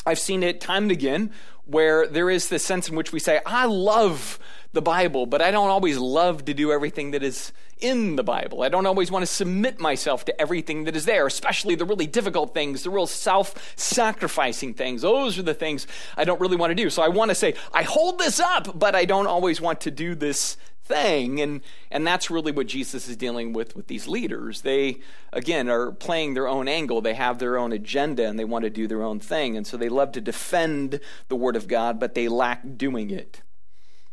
I've 0.06 0.18
seen 0.18 0.42
it 0.42 0.60
time 0.60 0.84
and 0.84 0.92
again 0.92 1.30
where 1.66 2.06
there 2.06 2.28
is 2.28 2.48
this 2.48 2.64
sense 2.64 2.88
in 2.88 2.96
which 2.96 3.12
we 3.12 3.18
say, 3.18 3.40
I 3.46 3.64
love 3.64 4.38
the 4.72 4.82
Bible, 4.82 5.24
but 5.26 5.40
I 5.40 5.50
don't 5.50 5.70
always 5.70 5.96
love 5.96 6.44
to 6.46 6.54
do 6.54 6.72
everything 6.72 7.12
that 7.12 7.22
is 7.22 7.52
in 7.80 8.16
the 8.16 8.24
Bible. 8.24 8.62
I 8.62 8.68
don't 8.68 8.86
always 8.86 9.10
want 9.10 9.22
to 9.22 9.26
submit 9.26 9.80
myself 9.80 10.24
to 10.26 10.40
everything 10.40 10.84
that 10.84 10.96
is 10.96 11.04
there, 11.04 11.26
especially 11.26 11.74
the 11.74 11.84
really 11.84 12.06
difficult 12.06 12.54
things, 12.54 12.82
the 12.82 12.90
real 12.90 13.06
self 13.06 13.74
sacrificing 13.76 14.74
things. 14.74 15.02
Those 15.02 15.38
are 15.38 15.42
the 15.42 15.54
things 15.54 15.86
I 16.16 16.24
don't 16.24 16.40
really 16.40 16.56
want 16.56 16.70
to 16.70 16.74
do. 16.74 16.90
So 16.90 17.02
I 17.02 17.08
want 17.08 17.30
to 17.30 17.34
say, 17.34 17.54
I 17.72 17.82
hold 17.82 18.18
this 18.18 18.40
up, 18.40 18.78
but 18.78 18.94
I 18.94 19.04
don't 19.04 19.26
always 19.26 19.60
want 19.60 19.80
to 19.82 19.90
do 19.90 20.14
this 20.14 20.56
thing 20.84 21.40
and 21.40 21.62
and 21.90 22.06
that's 22.06 22.30
really 22.30 22.52
what 22.52 22.66
Jesus 22.66 23.08
is 23.08 23.16
dealing 23.16 23.52
with 23.52 23.74
with 23.74 23.86
these 23.86 24.06
leaders. 24.06 24.60
They 24.60 24.98
again 25.32 25.68
are 25.68 25.92
playing 25.92 26.34
their 26.34 26.46
own 26.46 26.68
angle. 26.68 27.00
They 27.00 27.14
have 27.14 27.38
their 27.38 27.58
own 27.58 27.72
agenda 27.72 28.26
and 28.26 28.38
they 28.38 28.44
want 28.44 28.64
to 28.64 28.70
do 28.70 28.86
their 28.86 29.02
own 29.02 29.20
thing 29.20 29.56
and 29.56 29.66
so 29.66 29.76
they 29.76 29.88
love 29.88 30.12
to 30.12 30.20
defend 30.20 31.00
the 31.28 31.36
word 31.36 31.56
of 31.56 31.68
God 31.68 31.98
but 31.98 32.14
they 32.14 32.28
lack 32.28 32.76
doing 32.76 33.10
it. 33.10 33.42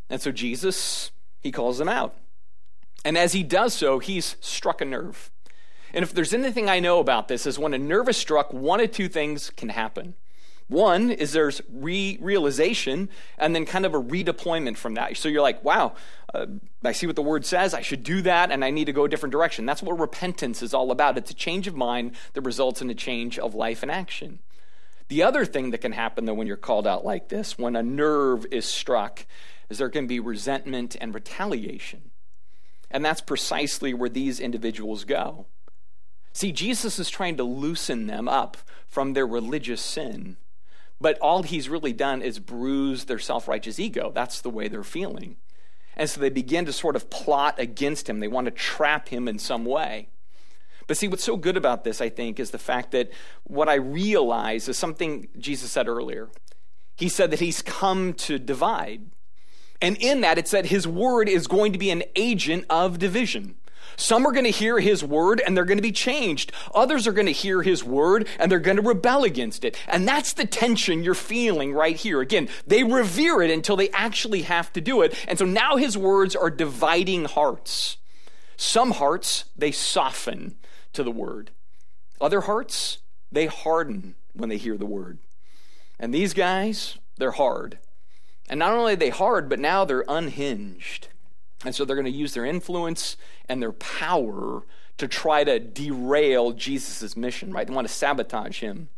And 0.10 0.22
so 0.22 0.32
Jesus 0.32 1.12
he 1.42 1.52
calls 1.52 1.78
them 1.78 1.90
out. 1.90 2.16
And 3.04 3.18
as 3.18 3.34
he 3.34 3.44
does 3.44 3.74
so 3.74 4.00
he's 4.00 4.38
struck 4.40 4.82
a 4.82 4.86
nerve. 4.86 5.30
And 5.94 6.04
if 6.04 6.14
there's 6.14 6.34
anything 6.34 6.70
I 6.70 6.80
know 6.80 7.00
about 7.00 7.28
this 7.28 7.46
is 7.46 7.60
when 7.60 7.74
a 7.74 7.80
nerve 7.80 8.08
is 8.08 8.16
struck 8.16 8.54
one 8.54 8.80
of 8.80 8.92
two 8.92 9.10
things 9.10 9.50
can 9.50 9.70
happen. 9.70 10.16
One 10.72 11.12
is 11.12 11.34
there's 11.34 11.62
re 11.70 12.18
realization 12.22 13.10
and 13.38 13.54
then 13.54 13.66
kind 13.66 13.86
of 13.86 13.94
a 13.94 14.02
redeployment 14.02 14.78
from 14.78 14.94
that. 14.94 15.18
So 15.18 15.28
you're 15.28 15.42
like, 15.42 15.62
wow, 15.66 15.96
uh, 16.34 16.46
I 16.84 16.92
see 16.92 17.08
what 17.08 17.16
the 17.16 17.22
word 17.22 17.46
says. 17.46 17.74
I 17.74 17.82
should 17.82 18.04
do 18.04 18.22
that 18.22 18.52
and 18.52 18.64
I 18.64 18.70
need 18.70 18.86
to 18.86 18.94
go 18.94 19.06
a 19.06 19.10
different 19.10 19.32
direction. 19.32 19.66
That's 19.66 19.84
what 19.84 20.00
repentance 20.00 20.62
is 20.62 20.74
all 20.74 20.92
about. 20.92 21.18
It's 21.18 21.32
a 21.32 21.36
change 21.36 21.68
of 21.68 21.76
mind 21.76 22.16
that 22.34 22.42
results 22.42 22.82
in 22.82 22.90
a 22.90 22.96
change 22.96 23.38
of 23.38 23.54
life 23.54 23.84
and 23.84 23.92
action. 23.92 24.40
The 25.10 25.24
other 25.24 25.46
thing 25.46 25.72
that 25.72 25.80
can 25.80 25.92
happen, 25.92 26.26
though, 26.26 26.34
when 26.34 26.48
you're 26.48 26.56
called 26.56 26.88
out 26.88 27.04
like 27.04 27.28
this, 27.28 27.58
when 27.58 27.76
a 27.76 27.84
nerve 27.84 28.46
is 28.50 28.66
struck, 28.66 29.26
is 29.70 29.78
there 29.78 29.90
can 29.90 30.08
be 30.08 30.20
resentment 30.20 30.96
and 31.02 31.14
retaliation. 31.14 32.12
And 32.90 33.04
that's 33.04 33.22
precisely 33.22 33.94
where 33.94 34.10
these 34.10 34.40
individuals 34.40 35.04
go. 35.04 35.48
See, 36.32 36.54
Jesus 36.54 36.98
is 36.98 37.10
trying 37.10 37.36
to 37.38 37.44
loosen 37.44 38.08
them 38.08 38.30
up 38.30 38.58
from 38.88 39.14
their 39.14 39.28
religious 39.28 39.82
sin 39.82 40.38
but 41.02 41.18
all 41.18 41.42
he's 41.42 41.68
really 41.68 41.94
done 41.94 42.22
is 42.22 42.38
bruise 42.38 43.06
their 43.06 43.20
self 43.20 43.48
righteous 43.48 43.80
ego. 43.80 44.12
That's 44.14 44.40
the 44.40 44.52
way 44.52 44.68
they're 44.68 44.84
feeling. 44.84 45.38
And 45.96 46.10
so 46.10 46.22
they 46.22 46.30
begin 46.30 46.66
to 46.66 46.74
sort 46.74 46.96
of 46.96 47.10
plot 47.10 47.56
against 47.60 48.10
him. 48.10 48.20
They 48.20 48.28
want 48.28 48.46
to 48.46 48.52
trap 48.52 49.10
him 49.10 49.28
in 49.28 49.40
some 49.40 49.66
way. 49.66 50.10
But 50.88 50.98
see, 50.98 51.08
what's 51.08 51.24
so 51.24 51.38
good 51.38 51.58
about 51.58 51.84
this, 51.84 52.02
I 52.02 52.10
think, 52.10 52.40
is 52.40 52.52
the 52.52 52.58
fact 52.58 52.92
that 52.92 53.12
what 53.44 53.70
I 53.70 53.76
realize 53.76 54.68
is 54.68 54.78
something 54.78 55.28
Jesus 55.38 55.72
said 55.72 55.88
earlier. 55.88 56.30
He 56.96 57.10
said 57.10 57.32
that 57.32 57.40
he's 57.40 57.62
come 57.62 58.14
to 58.14 58.38
divide. 58.38 59.12
And 59.82 59.98
in 59.98 60.22
that, 60.22 60.38
it's 60.38 60.52
that 60.52 60.68
his 60.68 60.88
word 60.88 61.28
is 61.28 61.48
going 61.48 61.72
to 61.74 61.80
be 61.80 61.90
an 61.90 62.04
agent 62.16 62.66
of 62.70 63.00
division. 63.00 63.56
Some 63.96 64.26
are 64.26 64.32
going 64.32 64.46
to 64.46 64.52
hear 64.52 64.80
his 64.80 65.04
word 65.04 65.42
and 65.46 65.56
they're 65.56 65.66
going 65.66 65.78
to 65.78 65.82
be 65.82 65.92
changed. 65.92 66.52
Others 66.74 67.08
are 67.08 67.12
going 67.12 67.28
to 67.28 67.32
hear 67.32 67.62
his 67.62 67.84
word 67.84 68.28
and 68.40 68.52
they're 68.52 68.60
going 68.60 68.78
to 68.78 68.84
rebel 68.84 69.24
against 69.24 69.64
it. 69.64 69.78
And 69.88 70.08
that's 70.08 70.34
the 70.34 70.46
tension 70.46 71.04
you're 71.04 71.14
feeling 71.14 71.74
right 71.74 71.96
here. 71.96 72.22
Again, 72.22 72.50
they 72.66 72.84
revere 72.84 73.42
it 73.42 73.52
until 73.52 73.76
they 73.76 73.90
actually 73.90 74.44
have 74.44 74.72
to 74.74 74.82
do 74.82 75.02
it. 75.02 75.16
And 75.28 75.38
so 75.38 75.46
now 75.46 75.78
his 75.78 75.98
words 75.98 76.36
are 76.36 76.50
dividing 76.50 77.26
hearts. 77.26 77.98
Some 78.58 78.92
hearts, 78.92 79.46
they 79.58 79.72
soften 79.72 80.56
to 80.94 81.04
the 81.04 81.12
word. 81.12 81.52
Other 82.20 82.42
hearts, 82.42 83.00
they 83.32 83.48
harden 83.48 84.16
when 84.34 84.50
they 84.50 84.58
hear 84.58 84.78
the 84.78 84.86
word. 84.86 85.18
And 86.00 86.14
these 86.14 86.34
guys, 86.34 86.98
they're 87.18 87.32
hard. 87.32 87.80
And 88.50 88.60
not 88.60 88.74
only 88.74 88.94
are 88.94 88.98
they 88.98 89.10
hard, 89.10 89.50
but 89.50 89.60
now 89.60 89.86
they're 89.86 90.06
unhinged. 90.08 91.08
And 91.64 91.76
so 91.76 91.86
they're 91.86 91.96
going 91.96 92.06
to 92.06 92.12
use 92.12 92.34
their 92.34 92.46
influence 92.46 93.18
and 93.48 93.62
their 93.62 93.72
power 93.72 94.64
to 94.98 95.08
try 95.08 95.44
to 95.44 95.60
derail 95.60 96.52
Jesus' 96.52 97.16
mission, 97.16 97.52
right? 97.52 97.68
They 97.68 97.74
want 97.74 97.88
to 97.88 97.94
sabotage 97.94 98.60
him. 98.60 98.90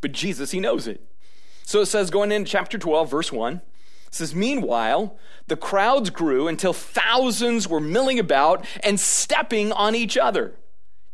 But 0.00 0.12
Jesus, 0.12 0.50
he 0.50 0.60
knows 0.60 0.86
it. 0.86 1.02
So 1.64 1.80
it 1.80 1.86
says, 1.86 2.10
going 2.10 2.32
into 2.32 2.50
chapter 2.50 2.78
12, 2.78 3.10
verse 3.10 3.32
1, 3.32 3.54
It 3.56 3.62
says, 4.14 4.34
Meanwhile, 4.34 5.18
the 5.48 5.56
crowds 5.56 6.10
grew 6.10 6.48
until 6.48 6.72
thousands 6.72 7.68
were 7.68 7.80
milling 7.80 8.18
about 8.18 8.64
and 8.82 8.98
stepping 8.98 9.72
on 9.72 9.94
each 9.94 10.16
other. 10.16 10.54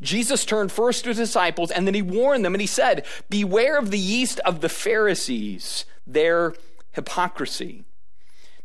Jesus 0.01 0.45
turned 0.45 0.71
first 0.71 1.05
to 1.05 1.11
his 1.11 1.19
disciples 1.19 1.71
and 1.71 1.87
then 1.87 1.95
he 1.95 2.03
warned 2.03 2.45
them 2.45 2.55
and 2.55 2.61
he 2.61 2.67
said, 2.67 3.07
Beware 3.31 3.79
of 3.79 3.91
the 3.91 3.99
yeast 3.99 4.39
of 4.41 4.61
the 4.61 4.69
Pharisees, 4.69 5.87
their 6.07 6.55
hypocrisy. 6.93 7.85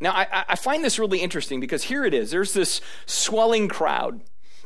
Now, 0.01 0.11
I, 0.11 0.45
I, 0.49 0.55
find 0.55 0.83
this 0.83 0.97
really 0.97 1.19
interesting 1.19 1.59
because 1.59 1.83
here 1.83 2.05
it 2.05 2.13
is. 2.13 2.31
There's 2.31 2.53
this 2.53 2.79
swelling 3.05 3.67
crowd 3.67 4.21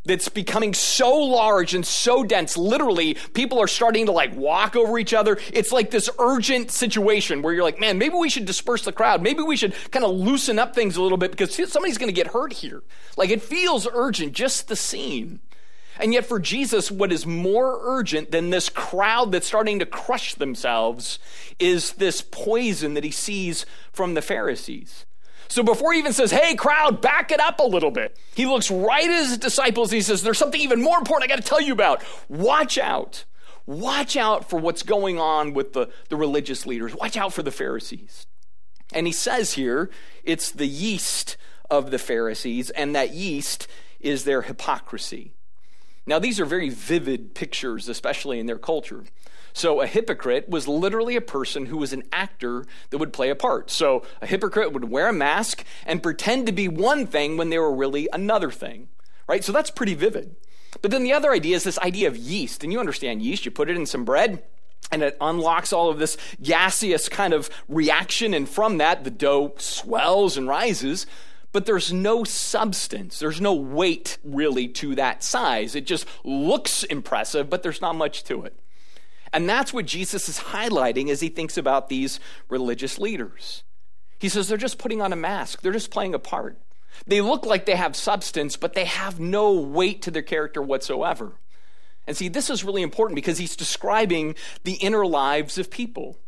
that's 0.06 0.30
becoming 0.30 0.74
so 0.74 1.16
large 1.18 1.74
and 1.74 1.86
so 1.86 2.24
dense. 2.24 2.58
Literally, 2.58 3.16
people 3.34 3.60
are 3.60 3.68
starting 3.68 4.06
to 4.06 4.12
like 4.12 4.36
walk 4.36 4.76
over 4.76 5.00
each 5.00 5.14
other. 5.14 5.40
It's 5.52 5.72
like 5.72 5.92
this 5.92 6.10
urgent 6.20 6.72
situation 6.72 7.42
where 7.42 7.54
you're 7.54 7.64
like, 7.64 7.80
man, 7.80 7.98
maybe 7.98 8.16
we 8.16 8.30
should 8.30 8.46
disperse 8.46 8.84
the 8.84 8.92
crowd. 8.92 9.22
Maybe 9.22 9.42
we 9.42 9.58
should 9.58 9.74
kind 9.92 10.06
of 10.06 10.12
loosen 10.12 10.60
up 10.60 10.76
things 10.76 10.98
a 10.98 11.02
little 11.02 11.18
bit 11.18 11.32
because 11.32 11.56
somebody's 11.72 11.98
going 11.98 12.10
to 12.10 12.14
get 12.14 12.28
hurt 12.28 12.54
here. 12.54 12.84
Like 13.18 13.30
it 13.30 13.42
feels 13.42 13.88
urgent, 13.92 14.34
just 14.34 14.68
the 14.68 14.76
scene. 14.76 15.40
And 16.00 16.12
yet, 16.12 16.26
for 16.26 16.40
Jesus, 16.40 16.90
what 16.90 17.12
is 17.12 17.26
more 17.26 17.80
urgent 17.84 18.32
than 18.32 18.50
this 18.50 18.68
crowd 18.68 19.32
that's 19.32 19.46
starting 19.46 19.78
to 19.78 19.86
crush 19.86 20.34
themselves 20.34 21.20
is 21.60 21.94
this 21.94 22.22
poison 22.22 22.96
that 22.96 23.04
he 23.04 23.12
sees 23.12 23.68
from 23.92 24.16
the 24.16 24.22
Pharisees. 24.22 25.06
So 25.54 25.62
before 25.62 25.94
he 25.94 26.00
even 26.00 26.14
says, 26.14 26.32
hey, 26.32 26.56
crowd, 26.56 27.00
back 27.00 27.32
it 27.32 27.40
up 27.40 27.60
a 27.60 27.64
little 27.64 27.92
bit, 27.92 28.18
he 28.34 28.48
looks 28.48 28.72
right 28.72 29.08
at 29.08 29.28
his 29.28 29.38
disciples. 29.38 29.92
he 29.92 30.02
says, 30.02 30.24
there's 30.24 30.40
something 30.40 30.60
even 30.60 30.82
more 30.82 30.98
important 30.98 31.30
I 31.30 31.36
got 31.36 31.44
to 31.44 31.48
tell 31.48 31.62
you 31.62 31.74
about. 31.74 32.04
Watch 32.28 32.80
out. 32.80 33.26
Watch 33.68 34.18
out 34.18 34.50
for 34.50 34.60
what's 34.60 34.82
going 34.82 35.20
on 35.20 35.54
with 35.54 35.74
the, 35.74 35.90
the 36.10 36.16
religious 36.16 36.66
leaders. 36.66 36.96
Watch 36.96 37.18
out 37.18 37.34
for 37.34 37.44
the 37.44 37.52
Pharisees. 37.52 38.26
And 38.94 39.06
he 39.06 39.14
says 39.14 39.54
here, 39.54 39.92
it's 40.24 40.50
the 40.50 40.66
yeast 40.66 41.38
of 41.70 41.92
the 41.92 42.00
Pharisees, 42.00 42.72
and 42.72 42.96
that 42.96 43.14
yeast 43.14 43.68
is 44.00 44.24
their 44.24 44.42
hypocrisy. 44.42 45.36
Now, 46.08 46.18
these 46.18 46.40
are 46.40 46.46
very 46.46 46.70
vivid 46.70 47.36
pictures, 47.36 47.88
especially 47.88 48.40
in 48.40 48.48
their 48.48 48.58
culture. 48.58 49.04
So, 49.54 49.82
a 49.82 49.88
hypocrite 49.88 50.50
was 50.50 50.68
literally 50.68 51.16
a 51.16 51.22
person 51.22 51.68
who 51.68 51.78
was 51.78 51.94
an 51.94 52.04
actor 52.12 52.66
that 52.90 52.98
would 52.98 53.14
play 53.14 53.30
a 53.30 53.36
part. 53.36 53.70
So, 53.70 54.04
a 54.22 54.26
hypocrite 54.26 54.74
would 54.74 54.90
wear 54.90 55.08
a 55.08 55.14
mask 55.14 55.64
and 55.86 56.04
pretend 56.04 56.48
to 56.48 56.52
be 56.52 56.68
one 56.68 57.06
thing 57.06 57.38
when 57.38 57.50
they 57.50 57.60
were 57.60 57.74
really 57.74 58.10
another 58.12 58.50
thing, 58.50 58.88
right? 59.28 59.44
So, 59.44 59.52
that's 59.52 59.70
pretty 59.70 59.94
vivid. 59.94 60.36
But 60.82 60.92
then 60.92 61.04
the 61.04 61.14
other 61.14 61.32
idea 61.32 61.56
is 61.56 61.64
this 61.64 61.80
idea 61.80 62.08
of 62.08 62.18
yeast. 62.18 62.64
And 62.64 62.74
you 62.74 62.80
understand 62.80 63.22
yeast, 63.22 63.46
you 63.46 63.52
put 63.52 63.70
it 63.70 63.78
in 63.78 63.86
some 63.86 64.06
bread, 64.06 64.44
and 64.92 65.04
it 65.04 65.16
unlocks 65.22 65.72
all 65.72 65.90
of 65.90 66.00
this 66.00 66.18
gaseous 66.42 67.08
kind 67.08 67.34
of 67.34 67.50
reaction. 67.70 68.34
And 68.34 68.50
from 68.50 68.80
that, 68.80 69.04
the 69.04 69.12
dough 69.12 69.54
swells 69.58 70.36
and 70.36 70.48
rises 70.48 71.06
but 71.54 71.68
there's 71.68 71.94
no 71.94 72.24
substance. 72.24 73.20
There's 73.20 73.40
no 73.40 73.54
weight 73.54 74.18
really 74.24 74.68
to 74.70 74.96
that 74.96 75.24
size. 75.24 75.76
It 75.76 75.86
just 75.86 76.08
looks 76.24 76.84
impressive, 76.84 77.50
but 77.50 77.62
there's 77.62 77.80
not 77.80 77.96
much 77.96 78.24
to 78.26 78.44
it. 78.44 78.60
And 79.34 79.50
that's 79.50 79.74
what 79.74 79.88
Jesus 79.88 80.30
is 80.30 80.40
highlighting 80.40 81.10
as 81.10 81.20
he 81.20 81.30
thinks 81.30 81.58
about 81.58 81.90
these 81.90 82.20
religious 82.50 83.00
leaders. 83.00 83.64
He 84.20 84.30
says 84.30 84.48
they're 84.48 84.58
just 84.58 84.78
putting 84.78 85.02
on 85.02 85.12
a 85.12 85.18
mask, 85.18 85.62
they're 85.62 85.72
just 85.72 85.92
playing 85.92 86.14
a 86.14 86.20
part. 86.20 86.58
They 87.08 87.22
look 87.22 87.46
like 87.46 87.66
they 87.66 87.76
have 87.76 87.96
substance, 87.96 88.56
but 88.56 88.74
they 88.74 88.86
have 88.86 89.20
no 89.20 89.54
weight 89.54 90.04
to 90.04 90.12
their 90.12 90.22
character 90.22 90.62
whatsoever. 90.62 91.34
And 92.06 92.16
see, 92.16 92.28
this 92.28 92.50
is 92.50 92.64
really 92.64 92.84
important 92.84 93.16
because 93.16 93.40
he's 93.40 93.56
describing 93.56 94.36
the 94.64 94.74
inner 94.74 95.06
lives 95.06 95.58
of 95.58 95.72
people. 95.72 96.20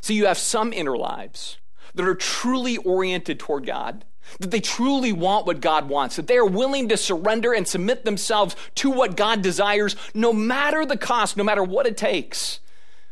So 0.00 0.12
you 0.12 0.26
have 0.26 0.38
some 0.38 0.72
inner 0.72 0.96
lives 0.96 1.58
that 1.94 2.06
are 2.06 2.14
truly 2.14 2.76
oriented 2.76 3.40
toward 3.40 3.66
God 3.66 4.04
that 4.40 4.50
they 4.50 4.60
truly 4.60 5.12
want 5.12 5.46
what 5.46 5.60
God 5.60 5.88
wants, 5.88 6.16
that 6.16 6.26
they 6.26 6.36
are 6.36 6.46
willing 6.46 6.88
to 6.88 6.96
surrender 6.96 7.52
and 7.52 7.66
submit 7.66 8.04
themselves 8.04 8.56
to 8.76 8.90
what 8.90 9.16
God 9.16 9.42
desires, 9.42 9.96
no 10.14 10.32
matter 10.32 10.84
the 10.84 10.96
cost, 10.96 11.36
no 11.36 11.44
matter 11.44 11.62
what 11.62 11.86
it 11.86 11.96
takes. 11.96 12.60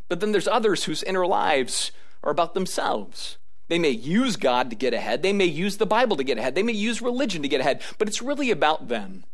But 0.09 0.21
then 0.21 0.33
there's 0.33 0.49
others 0.49 0.85
whose 0.85 1.03
inner 1.03 1.27
lives 1.27 1.93
are 2.23 2.31
about 2.31 2.55
themselves. 2.55 3.39
They 3.69 3.79
may 3.79 3.91
use 3.91 4.37
God 4.37 4.71
to 4.71 4.77
get 4.77 4.93
ahead, 4.93 5.23
they 5.23 5.33
may 5.33 5.47
use 5.47 5.79
the 5.79 5.87
Bible 5.87 6.17
to 6.17 6.25
get 6.25 6.39
ahead, 6.39 6.55
they 6.55 6.63
may 6.63 6.73
use 6.73 7.01
religion 7.01 7.43
to 7.43 7.49
get 7.49 7.61
ahead, 7.61 7.83
but 7.99 8.09
it's 8.09 8.21
really 8.21 8.51
about 8.51 8.89
them. 8.89 9.25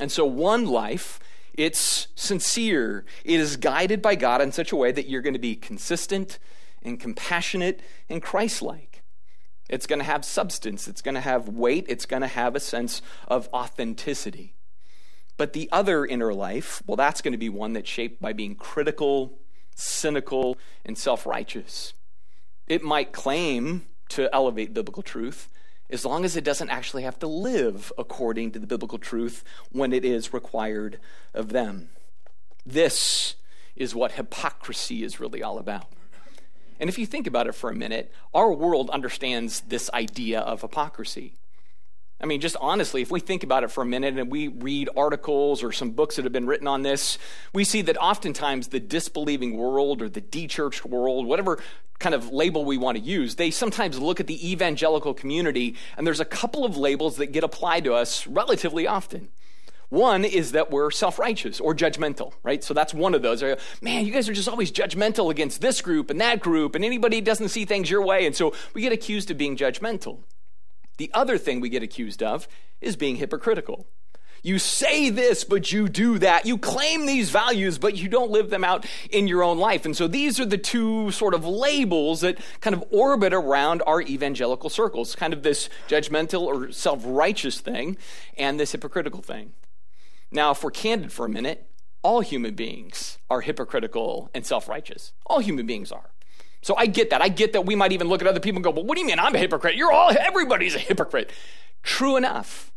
And 0.00 0.12
so, 0.12 0.24
one 0.24 0.64
life, 0.66 1.18
it's 1.54 2.06
sincere, 2.14 3.04
it 3.24 3.40
is 3.40 3.56
guided 3.56 4.00
by 4.00 4.14
God 4.14 4.40
in 4.40 4.52
such 4.52 4.70
a 4.70 4.76
way 4.76 4.92
that 4.92 5.08
you're 5.08 5.22
going 5.22 5.34
to 5.34 5.40
be 5.40 5.56
consistent 5.56 6.38
and 6.82 7.00
compassionate 7.00 7.80
and 8.08 8.22
Christ 8.22 8.62
like. 8.62 8.87
It's 9.68 9.86
going 9.86 9.98
to 9.98 10.04
have 10.04 10.24
substance, 10.24 10.88
it's 10.88 11.02
going 11.02 11.14
to 11.14 11.20
have 11.20 11.48
weight, 11.48 11.86
it's 11.88 12.06
going 12.06 12.22
to 12.22 12.28
have 12.28 12.56
a 12.56 12.60
sense 12.60 13.02
of 13.26 13.48
authenticity. 13.52 14.54
But 15.36 15.52
the 15.52 15.68
other 15.70 16.04
inner 16.04 16.34
life, 16.34 16.82
well, 16.86 16.96
that's 16.96 17.20
going 17.20 17.32
to 17.32 17.38
be 17.38 17.48
one 17.48 17.74
that's 17.74 17.88
shaped 17.88 18.20
by 18.20 18.32
being 18.32 18.54
critical, 18.54 19.38
cynical, 19.74 20.56
and 20.84 20.98
self 20.98 21.26
righteous. 21.26 21.92
It 22.66 22.82
might 22.82 23.12
claim 23.12 23.86
to 24.10 24.34
elevate 24.34 24.74
biblical 24.74 25.02
truth 25.02 25.48
as 25.90 26.04
long 26.04 26.24
as 26.24 26.36
it 26.36 26.44
doesn't 26.44 26.70
actually 26.70 27.02
have 27.04 27.18
to 27.18 27.26
live 27.26 27.92
according 27.96 28.52
to 28.52 28.58
the 28.58 28.66
biblical 28.66 28.98
truth 28.98 29.42
when 29.70 29.92
it 29.92 30.04
is 30.04 30.32
required 30.32 30.98
of 31.32 31.50
them. 31.50 31.88
This 32.66 33.36
is 33.74 33.94
what 33.94 34.12
hypocrisy 34.12 35.02
is 35.02 35.20
really 35.20 35.42
all 35.42 35.58
about. 35.58 35.86
And 36.80 36.88
if 36.88 36.98
you 36.98 37.06
think 37.06 37.26
about 37.26 37.46
it 37.46 37.54
for 37.54 37.70
a 37.70 37.74
minute, 37.74 38.12
our 38.32 38.52
world 38.52 38.90
understands 38.90 39.60
this 39.62 39.90
idea 39.92 40.40
of 40.40 40.62
hypocrisy. 40.62 41.34
I 42.20 42.26
mean, 42.26 42.40
just 42.40 42.56
honestly, 42.60 43.00
if 43.00 43.12
we 43.12 43.20
think 43.20 43.44
about 43.44 43.62
it 43.62 43.70
for 43.70 43.82
a 43.82 43.86
minute 43.86 44.18
and 44.18 44.30
we 44.30 44.48
read 44.48 44.88
articles 44.96 45.62
or 45.62 45.70
some 45.70 45.92
books 45.92 46.16
that 46.16 46.24
have 46.24 46.32
been 46.32 46.46
written 46.46 46.66
on 46.66 46.82
this, 46.82 47.16
we 47.52 47.62
see 47.62 47.80
that 47.82 47.96
oftentimes 47.96 48.68
the 48.68 48.80
disbelieving 48.80 49.56
world 49.56 50.02
or 50.02 50.08
the 50.08 50.20
de-churched 50.20 50.84
world, 50.84 51.26
whatever 51.26 51.60
kind 52.00 52.14
of 52.14 52.32
label 52.32 52.64
we 52.64 52.76
want 52.76 52.98
to 52.98 53.02
use, 53.02 53.36
they 53.36 53.50
sometimes 53.50 54.00
look 54.00 54.18
at 54.18 54.26
the 54.26 54.50
evangelical 54.50 55.14
community 55.14 55.76
and 55.96 56.06
there's 56.06 56.20
a 56.20 56.24
couple 56.24 56.64
of 56.64 56.76
labels 56.76 57.16
that 57.16 57.26
get 57.26 57.44
applied 57.44 57.84
to 57.84 57.94
us 57.94 58.26
relatively 58.26 58.86
often. 58.86 59.28
One 59.90 60.24
is 60.24 60.52
that 60.52 60.70
we're 60.70 60.90
self 60.90 61.18
righteous 61.18 61.60
or 61.60 61.74
judgmental, 61.74 62.32
right? 62.42 62.62
So 62.62 62.74
that's 62.74 62.92
one 62.92 63.14
of 63.14 63.22
those. 63.22 63.42
Man, 63.80 64.04
you 64.04 64.12
guys 64.12 64.28
are 64.28 64.34
just 64.34 64.48
always 64.48 64.70
judgmental 64.70 65.30
against 65.30 65.60
this 65.60 65.80
group 65.80 66.10
and 66.10 66.20
that 66.20 66.40
group, 66.40 66.74
and 66.74 66.84
anybody 66.84 67.20
doesn't 67.20 67.48
see 67.48 67.64
things 67.64 67.90
your 67.90 68.04
way. 68.04 68.26
And 68.26 68.36
so 68.36 68.52
we 68.74 68.82
get 68.82 68.92
accused 68.92 69.30
of 69.30 69.38
being 69.38 69.56
judgmental. 69.56 70.20
The 70.98 71.10
other 71.14 71.38
thing 71.38 71.60
we 71.60 71.68
get 71.68 71.82
accused 71.82 72.22
of 72.22 72.48
is 72.80 72.96
being 72.96 73.16
hypocritical. 73.16 73.86
You 74.42 74.58
say 74.58 75.10
this, 75.10 75.42
but 75.42 75.72
you 75.72 75.88
do 75.88 76.18
that. 76.18 76.46
You 76.46 76.58
claim 76.58 77.06
these 77.06 77.30
values, 77.30 77.76
but 77.78 77.96
you 77.96 78.08
don't 78.08 78.30
live 78.30 78.50
them 78.50 78.62
out 78.62 78.86
in 79.10 79.26
your 79.26 79.42
own 79.42 79.58
life. 79.58 79.84
And 79.84 79.96
so 79.96 80.06
these 80.06 80.38
are 80.38 80.44
the 80.44 80.58
two 80.58 81.10
sort 81.10 81.34
of 81.34 81.44
labels 81.44 82.20
that 82.20 82.38
kind 82.60 82.74
of 82.74 82.84
orbit 82.90 83.32
around 83.32 83.82
our 83.86 84.00
evangelical 84.00 84.70
circles 84.70 85.16
kind 85.16 85.32
of 85.32 85.42
this 85.42 85.68
judgmental 85.88 86.42
or 86.42 86.70
self 86.70 87.02
righteous 87.04 87.60
thing 87.60 87.96
and 88.36 88.60
this 88.60 88.72
hypocritical 88.72 89.22
thing. 89.22 89.54
Now, 90.30 90.50
if 90.50 90.62
we're 90.62 90.70
candid 90.70 91.12
for 91.12 91.26
a 91.26 91.28
minute, 91.28 91.68
all 92.02 92.20
human 92.20 92.54
beings 92.54 93.18
are 93.30 93.40
hypocritical 93.40 94.30
and 94.34 94.46
self 94.46 94.68
righteous. 94.68 95.12
All 95.26 95.40
human 95.40 95.66
beings 95.66 95.90
are. 95.92 96.10
So 96.62 96.74
I 96.76 96.86
get 96.86 97.10
that. 97.10 97.22
I 97.22 97.28
get 97.28 97.52
that 97.52 97.66
we 97.66 97.74
might 97.74 97.92
even 97.92 98.08
look 98.08 98.20
at 98.20 98.26
other 98.28 98.40
people 98.40 98.58
and 98.58 98.64
go, 98.64 98.70
well, 98.70 98.84
what 98.84 98.96
do 98.96 99.00
you 99.00 99.06
mean 99.06 99.18
I'm 99.18 99.34
a 99.34 99.38
hypocrite? 99.38 99.76
You're 99.76 99.92
all, 99.92 100.12
everybody's 100.18 100.74
a 100.74 100.80
hypocrite. 100.80 101.30
True 101.82 102.16
enough. 102.16 102.72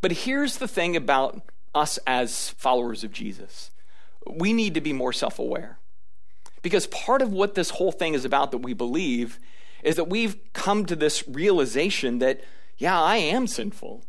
But 0.00 0.12
here's 0.12 0.56
the 0.56 0.68
thing 0.68 0.96
about 0.96 1.40
us 1.74 1.98
as 2.06 2.50
followers 2.50 3.04
of 3.04 3.12
Jesus 3.12 3.70
we 4.26 4.52
need 4.52 4.74
to 4.74 4.80
be 4.80 4.92
more 4.92 5.12
self 5.12 5.38
aware. 5.38 5.78
Because 6.62 6.86
part 6.86 7.22
of 7.22 7.32
what 7.32 7.54
this 7.54 7.70
whole 7.70 7.90
thing 7.90 8.14
is 8.14 8.24
about 8.24 8.52
that 8.52 8.58
we 8.58 8.72
believe 8.72 9.40
is 9.82 9.96
that 9.96 10.08
we've 10.08 10.36
come 10.52 10.86
to 10.86 10.94
this 10.94 11.26
realization 11.26 12.20
that, 12.20 12.40
yeah, 12.76 13.00
I 13.00 13.16
am 13.16 13.48
sinful. 13.48 14.04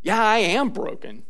Yeah, 0.00 0.22
I 0.22 0.38
am 0.38 0.70
broken. 0.70 1.24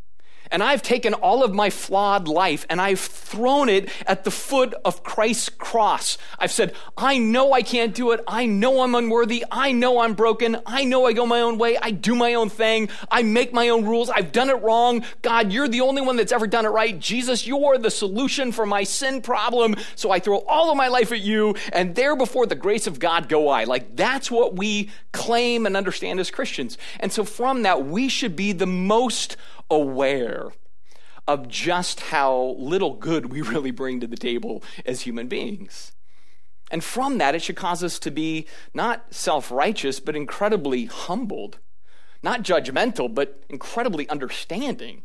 And 0.52 0.62
I've 0.62 0.82
taken 0.82 1.14
all 1.14 1.42
of 1.42 1.54
my 1.54 1.71
flawed 1.71 2.28
life 2.28 2.66
and 2.71 2.80
I've 2.80 3.00
thrown 3.00 3.68
it 3.68 3.88
at 4.06 4.25
the 4.25 4.30
foot 4.30 4.75
of 4.85 5.02
Christ's 5.02 5.49
cross. 5.49 6.18
I've 6.38 6.52
said, 6.52 6.75
I 6.97 7.18
know 7.18 7.52
I 7.52 7.62
can't 7.62 7.94
do 7.94 8.12
it. 8.12 8.21
I 8.28 8.47
know 8.47 8.82
I'm 8.82 8.94
unworthy. 8.94 9.44
I 9.50 9.73
know 9.73 10.00
I'm 10.00 10.12
broken. 10.12 10.59
I 10.66 10.85
know 10.85 11.06
I 11.06 11.14
go 11.14 11.26
my 11.26 11.40
own 11.40 11.56
way. 11.56 11.78
I 11.78 11.90
do 11.90 12.14
my 12.14 12.35
own 12.35 12.50
thing. 12.50 12.90
I 13.11 13.23
make 13.23 13.52
my 13.52 13.71
own 13.71 13.87
rules. 13.87 14.11
I've 14.11 14.30
done 14.30 14.50
it 14.50 14.62
wrong. 14.62 15.04
God, 15.23 15.50
you're 15.50 15.68
the 15.68 15.80
only 15.80 16.02
one 16.02 16.16
that's 16.16 16.32
ever 16.32 16.47
done 16.47 16.66
it 16.66 16.71
right. 16.71 16.99
Jesus, 16.99 17.47
you're 17.47 17.78
the 17.78 17.90
solution 17.90 18.52
for 18.52 18.66
my 18.66 18.85
sin 18.85 19.23
problem. 19.23 19.75
So 19.97 20.11
I 20.11 20.21
throw 20.21 20.38
all 20.40 20.71
of 20.71 20.76
my 20.76 20.88
life 20.88 21.12
at 21.12 21.21
you 21.21 21.54
and 21.73 21.94
there 21.94 22.14
before 22.14 22.47
the 22.47 22.54
grace 22.54 22.87
of 22.87 22.99
God 22.99 23.28
go 23.30 23.49
I. 23.49 23.64
Like 23.64 23.97
that's 23.97 24.30
what 24.30 24.54
we 24.54 24.90
claim 25.12 25.64
and 25.64 25.76
understand 25.76 26.21
as 26.21 26.30
Christians. 26.30 26.76
And 27.00 27.11
so 27.11 27.25
from 27.25 27.62
that, 27.62 27.87
we 27.87 28.09
should 28.09 28.37
be 28.37 28.52
the 28.52 28.66
most 28.66 29.37
aware 29.72 30.52
of 31.26 31.48
just 31.48 32.00
how 32.00 32.56
little 32.58 32.94
good 32.94 33.32
we 33.32 33.40
really 33.42 33.70
bring 33.70 34.00
to 34.00 34.06
the 34.06 34.16
table 34.16 34.62
as 34.84 35.02
human 35.02 35.28
beings. 35.28 35.92
And 36.70 36.82
from 36.82 37.18
that, 37.18 37.34
it 37.34 37.42
should 37.42 37.56
cause 37.56 37.84
us 37.84 37.98
to 38.00 38.10
be 38.10 38.46
not 38.72 39.14
self 39.14 39.50
righteous, 39.50 40.00
but 40.00 40.16
incredibly 40.16 40.86
humbled. 40.86 41.58
Not 42.22 42.42
judgmental, 42.42 43.12
but 43.12 43.42
incredibly 43.48 44.08
understanding. 44.08 45.02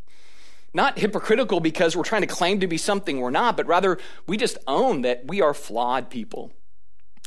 Not 0.73 0.99
hypocritical 0.99 1.59
because 1.59 1.95
we're 1.95 2.03
trying 2.03 2.21
to 2.21 2.27
claim 2.27 2.59
to 2.59 2.67
be 2.67 2.77
something 2.77 3.19
we're 3.19 3.31
not, 3.31 3.57
but 3.57 3.65
rather 3.65 3.97
we 4.27 4.37
just 4.37 4.57
own 4.67 5.01
that 5.01 5.23
we 5.25 5.41
are 5.41 5.53
flawed 5.53 6.09
people. 6.09 6.53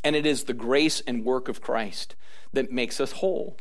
And 0.05 0.15
it 0.17 0.25
is 0.25 0.45
the 0.45 0.55
grace 0.55 1.03
and 1.07 1.25
work 1.25 1.49
of 1.49 1.61
Christ 1.61 2.15
that 2.53 2.73
makes 2.73 3.01
us 3.01 3.13
whole. 3.13 3.59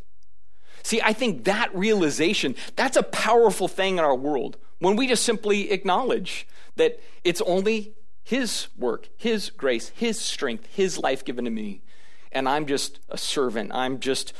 See, 0.83 1.01
I 1.01 1.13
think 1.13 1.45
that 1.45 1.73
realization, 1.75 2.55
that's 2.75 2.97
a 2.97 3.03
powerful 3.03 3.67
thing 3.67 3.97
in 3.97 4.03
our 4.03 4.15
world 4.15 4.57
when 4.79 4.95
we 4.95 5.07
just 5.07 5.23
simply 5.23 5.71
acknowledge 5.71 6.47
that 6.75 6.99
it's 7.23 7.41
only 7.41 7.93
His 8.23 8.67
work, 8.77 9.09
His 9.17 9.49
grace, 9.49 9.89
His 9.89 10.19
strength, 10.19 10.67
His 10.67 10.97
life 10.97 11.23
given 11.23 11.45
to 11.45 11.51
me. 11.51 11.81
And 12.31 12.47
I'm 12.47 12.65
just 12.65 12.99
a 13.09 13.17
servant. 13.17 13.71
I'm 13.73 13.99
just 13.99 14.33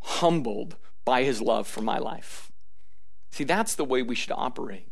humbled 0.00 0.76
by 1.04 1.22
His 1.24 1.40
love 1.40 1.66
for 1.66 1.80
my 1.80 1.98
life. 1.98 2.52
See, 3.30 3.44
that's 3.44 3.74
the 3.74 3.84
way 3.84 4.02
we 4.02 4.14
should 4.14 4.32
operate. 4.32 4.88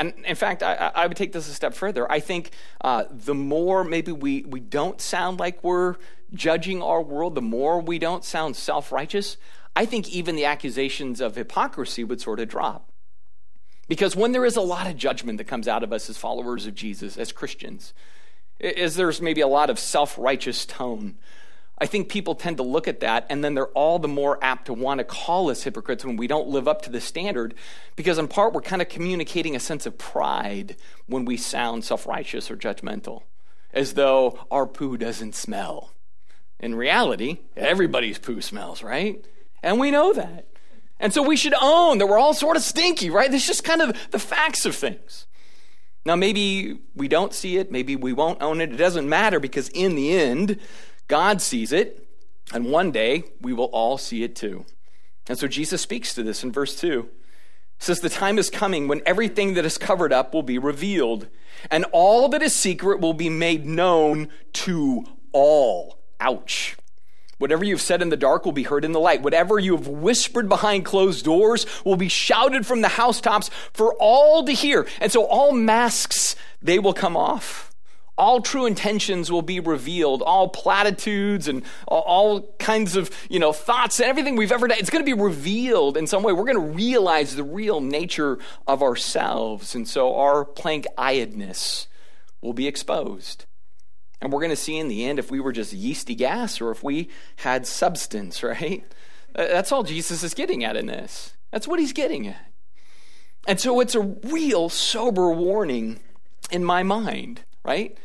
And 0.00 0.14
in 0.24 0.34
fact, 0.34 0.62
I, 0.62 0.90
I 0.94 1.06
would 1.06 1.16
take 1.16 1.32
this 1.32 1.46
a 1.46 1.52
step 1.52 1.74
further. 1.74 2.10
I 2.10 2.20
think 2.20 2.52
uh, 2.80 3.04
the 3.10 3.34
more 3.34 3.84
maybe 3.84 4.12
we, 4.12 4.44
we 4.44 4.58
don't 4.58 4.98
sound 4.98 5.38
like 5.38 5.62
we're 5.62 5.96
judging 6.32 6.82
our 6.82 7.02
world, 7.02 7.34
the 7.34 7.42
more 7.42 7.80
we 7.80 7.98
don't 7.98 8.24
sound 8.24 8.56
self 8.56 8.92
righteous, 8.92 9.36
I 9.76 9.86
think 9.86 10.08
even 10.08 10.36
the 10.36 10.44
accusations 10.44 11.20
of 11.20 11.36
hypocrisy 11.36 12.04
would 12.04 12.20
sort 12.20 12.40
of 12.40 12.48
drop. 12.48 12.90
Because 13.88 14.14
when 14.14 14.32
there 14.32 14.44
is 14.44 14.56
a 14.56 14.60
lot 14.60 14.86
of 14.86 14.96
judgment 14.96 15.38
that 15.38 15.48
comes 15.48 15.66
out 15.66 15.82
of 15.82 15.92
us 15.92 16.08
as 16.08 16.16
followers 16.16 16.66
of 16.66 16.74
Jesus, 16.74 17.16
as 17.16 17.32
Christians, 17.32 17.92
as 18.60 18.94
there's 18.94 19.20
maybe 19.20 19.40
a 19.40 19.48
lot 19.48 19.70
of 19.70 19.78
self 19.78 20.16
righteous 20.16 20.64
tone, 20.64 21.18
I 21.78 21.86
think 21.86 22.08
people 22.08 22.34
tend 22.34 22.58
to 22.58 22.62
look 22.62 22.86
at 22.86 23.00
that 23.00 23.26
and 23.30 23.42
then 23.42 23.54
they're 23.54 23.68
all 23.68 23.98
the 23.98 24.06
more 24.06 24.38
apt 24.42 24.66
to 24.66 24.74
want 24.74 24.98
to 24.98 25.04
call 25.04 25.50
us 25.50 25.62
hypocrites 25.62 26.04
when 26.04 26.16
we 26.16 26.26
don't 26.26 26.48
live 26.48 26.68
up 26.68 26.82
to 26.82 26.90
the 26.90 27.00
standard 27.00 27.54
because, 27.96 28.18
in 28.18 28.28
part, 28.28 28.52
we're 28.52 28.60
kind 28.60 28.82
of 28.82 28.88
communicating 28.88 29.56
a 29.56 29.60
sense 29.60 29.86
of 29.86 29.96
pride 29.96 30.76
when 31.06 31.24
we 31.24 31.36
sound 31.36 31.84
self 31.84 32.06
righteous 32.06 32.50
or 32.50 32.56
judgmental, 32.56 33.22
as 33.72 33.94
though 33.94 34.38
our 34.50 34.66
poo 34.66 34.98
doesn't 34.98 35.34
smell. 35.34 35.90
In 36.60 36.74
reality, 36.74 37.38
everybody's 37.56 38.18
poo 38.18 38.42
smells, 38.42 38.82
right? 38.82 39.24
And 39.62 39.78
we 39.78 39.90
know 39.90 40.12
that. 40.12 40.46
And 40.98 41.14
so 41.14 41.22
we 41.22 41.36
should 41.36 41.54
own 41.60 41.98
that 41.98 42.06
we're 42.06 42.18
all 42.18 42.34
sort 42.34 42.56
of 42.56 42.62
stinky, 42.62 43.08
right? 43.10 43.30
This 43.30 43.42
is 43.42 43.48
just 43.48 43.64
kind 43.64 43.80
of 43.80 43.96
the 44.10 44.18
facts 44.18 44.66
of 44.66 44.76
things. 44.76 45.26
Now, 46.04 46.16
maybe 46.16 46.78
we 46.94 47.08
don't 47.08 47.34
see 47.34 47.58
it, 47.58 47.70
maybe 47.70 47.96
we 47.96 48.12
won't 48.12 48.42
own 48.42 48.60
it. 48.60 48.72
It 48.72 48.76
doesn't 48.76 49.08
matter 49.08 49.38
because 49.40 49.68
in 49.70 49.94
the 49.96 50.12
end, 50.12 50.58
God 51.08 51.42
sees 51.42 51.72
it, 51.72 52.06
and 52.52 52.70
one 52.70 52.90
day 52.90 53.24
we 53.40 53.52
will 53.52 53.66
all 53.66 53.98
see 53.98 54.22
it 54.22 54.34
too. 54.34 54.64
And 55.28 55.38
so 55.38 55.46
Jesus 55.46 55.82
speaks 55.82 56.14
to 56.14 56.22
this 56.22 56.42
in 56.42 56.52
verse 56.52 56.78
2. 56.80 57.02
He 57.02 57.08
says, 57.78 58.00
The 58.00 58.08
time 58.08 58.38
is 58.38 58.50
coming 58.50 58.88
when 58.88 59.02
everything 59.04 59.54
that 59.54 59.64
is 59.64 59.78
covered 59.78 60.12
up 60.12 60.32
will 60.32 60.42
be 60.42 60.58
revealed, 60.58 61.28
and 61.70 61.84
all 61.92 62.28
that 62.30 62.42
is 62.42 62.54
secret 62.54 63.00
will 63.00 63.14
be 63.14 63.28
made 63.28 63.66
known 63.66 64.28
to 64.54 65.04
all. 65.32 65.98
Ouch. 66.18 66.76
Whatever 67.40 67.64
you've 67.64 67.80
said 67.80 68.02
in 68.02 68.10
the 68.10 68.18
dark 68.18 68.44
will 68.44 68.52
be 68.52 68.64
heard 68.64 68.84
in 68.84 68.92
the 68.92 69.00
light. 69.00 69.22
Whatever 69.22 69.58
you 69.58 69.74
have 69.74 69.88
whispered 69.88 70.46
behind 70.46 70.84
closed 70.84 71.24
doors 71.24 71.64
will 71.86 71.96
be 71.96 72.08
shouted 72.08 72.66
from 72.66 72.82
the 72.82 72.88
housetops 72.88 73.48
for 73.72 73.94
all 73.98 74.44
to 74.44 74.52
hear. 74.52 74.86
And 75.00 75.10
so 75.10 75.24
all 75.24 75.52
masks, 75.52 76.36
they 76.60 76.78
will 76.78 76.92
come 76.92 77.16
off. 77.16 77.74
All 78.18 78.42
true 78.42 78.66
intentions 78.66 79.32
will 79.32 79.40
be 79.40 79.58
revealed. 79.58 80.20
All 80.20 80.48
platitudes 80.48 81.48
and 81.48 81.62
all 81.88 82.42
kinds 82.58 82.94
of, 82.94 83.10
you 83.30 83.38
know, 83.38 83.54
thoughts 83.54 84.00
and 84.00 84.10
everything 84.10 84.36
we've 84.36 84.52
ever 84.52 84.68
done. 84.68 84.76
It's 84.78 84.90
going 84.90 85.02
to 85.02 85.16
be 85.16 85.18
revealed 85.18 85.96
in 85.96 86.06
some 86.06 86.22
way. 86.22 86.34
We're 86.34 86.44
going 86.44 86.56
to 86.56 86.74
realize 86.76 87.36
the 87.36 87.42
real 87.42 87.80
nature 87.80 88.38
of 88.66 88.82
ourselves. 88.82 89.74
And 89.74 89.88
so 89.88 90.14
our 90.14 90.44
plank 90.44 90.86
eyedness 90.98 91.86
will 92.42 92.52
be 92.52 92.66
exposed. 92.66 93.46
And 94.20 94.32
we're 94.32 94.40
going 94.40 94.50
to 94.50 94.56
see 94.56 94.76
in 94.76 94.88
the 94.88 95.04
end 95.04 95.18
if 95.18 95.30
we 95.30 95.40
were 95.40 95.52
just 95.52 95.72
yeasty 95.72 96.14
gas 96.14 96.60
or 96.60 96.70
if 96.70 96.82
we 96.82 97.08
had 97.36 97.66
substance, 97.66 98.42
right? 98.42 98.84
That's 99.34 99.72
all 99.72 99.82
Jesus 99.82 100.22
is 100.22 100.34
getting 100.34 100.64
at 100.64 100.76
in 100.76 100.86
this. 100.86 101.34
That's 101.50 101.66
what 101.68 101.80
he's 101.80 101.92
getting 101.92 102.26
at. 102.28 102.46
And 103.46 103.58
so 103.58 103.80
it's 103.80 103.94
a 103.94 104.00
real 104.00 104.68
sober 104.68 105.30
warning 105.30 106.00
in 106.50 106.64
my 106.64 106.82
mind, 106.82 107.42
right? 107.64 107.96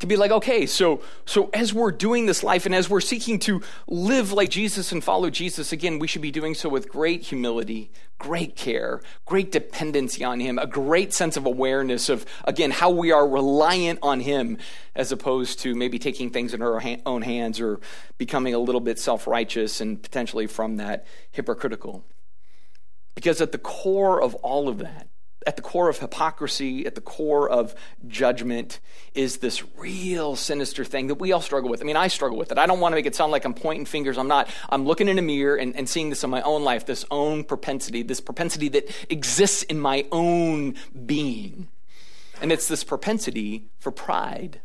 To 0.00 0.06
be 0.06 0.16
like 0.16 0.30
okay 0.30 0.66
so 0.66 1.00
so 1.24 1.48
as 1.54 1.72
we're 1.72 1.92
doing 1.92 2.26
this 2.26 2.42
life 2.42 2.66
and 2.66 2.74
as 2.74 2.90
we're 2.90 3.00
seeking 3.00 3.38
to 3.38 3.62
live 3.86 4.32
like 4.32 4.50
jesus 4.50 4.92
and 4.92 5.04
follow 5.04 5.30
jesus 5.30 5.72
again 5.72 5.98
we 5.98 6.06
should 6.08 6.22
be 6.22 6.30
doing 6.30 6.54
so 6.54 6.68
with 6.68 6.88
great 6.88 7.22
humility 7.22 7.90
great 8.18 8.56
care 8.56 9.00
great 9.24 9.52
dependency 9.52 10.24
on 10.24 10.40
him 10.40 10.58
a 10.58 10.66
great 10.66 11.12
sense 11.12 11.36
of 11.36 11.46
awareness 11.46 12.08
of 12.08 12.26
again 12.44 12.70
how 12.70 12.90
we 12.90 13.12
are 13.12 13.26
reliant 13.26 13.98
on 14.02 14.20
him 14.20 14.58
as 14.94 15.12
opposed 15.12 15.58
to 15.60 15.74
maybe 15.74 15.98
taking 15.98 16.30
things 16.30 16.52
in 16.52 16.62
our 16.62 16.82
own 17.06 17.22
hands 17.22 17.60
or 17.60 17.80
becoming 18.18 18.54
a 18.54 18.58
little 18.58 18.80
bit 18.80 18.98
self-righteous 18.98 19.80
and 19.80 20.02
potentially 20.02 20.46
from 20.46 20.76
that 20.76 21.06
hypocritical. 21.30 22.04
Because 23.14 23.40
at 23.40 23.52
the 23.52 23.58
core 23.58 24.22
of 24.22 24.34
all 24.36 24.68
of 24.68 24.78
that 24.78 25.08
at 25.46 25.56
the 25.56 25.62
core 25.62 25.88
of 25.88 25.98
hypocrisy, 25.98 26.86
at 26.86 26.94
the 26.94 27.00
core 27.00 27.48
of 27.48 27.74
judgment, 28.06 28.80
is 29.14 29.38
this 29.38 29.64
real 29.76 30.36
sinister 30.36 30.84
thing 30.84 31.06
that 31.06 31.14
we 31.14 31.32
all 31.32 31.40
struggle 31.40 31.70
with. 31.70 31.80
I 31.80 31.84
mean, 31.84 31.96
I 31.96 32.08
struggle 32.08 32.36
with 32.36 32.52
it. 32.52 32.58
I 32.58 32.66
don't 32.66 32.80
want 32.80 32.92
to 32.92 32.96
make 32.96 33.06
it 33.06 33.14
sound 33.14 33.32
like 33.32 33.44
I'm 33.44 33.54
pointing 33.54 33.86
fingers. 33.86 34.18
I'm 34.18 34.28
not. 34.28 34.48
I'm 34.68 34.84
looking 34.84 35.08
in 35.08 35.18
a 35.18 35.22
mirror 35.22 35.56
and, 35.56 35.74
and 35.76 35.88
seeing 35.88 36.10
this 36.10 36.22
in 36.24 36.30
my 36.30 36.42
own 36.42 36.62
life, 36.62 36.84
this 36.84 37.04
own 37.10 37.44
propensity, 37.44 38.02
this 38.02 38.20
propensity 38.20 38.68
that 38.68 38.90
exists 39.10 39.62
in 39.64 39.80
my 39.80 40.06
own 40.12 40.74
being. 41.06 41.68
And 42.42 42.52
it's 42.52 42.68
this 42.68 42.84
propensity 42.84 43.70
for 43.78 43.90
pride. 43.90 44.60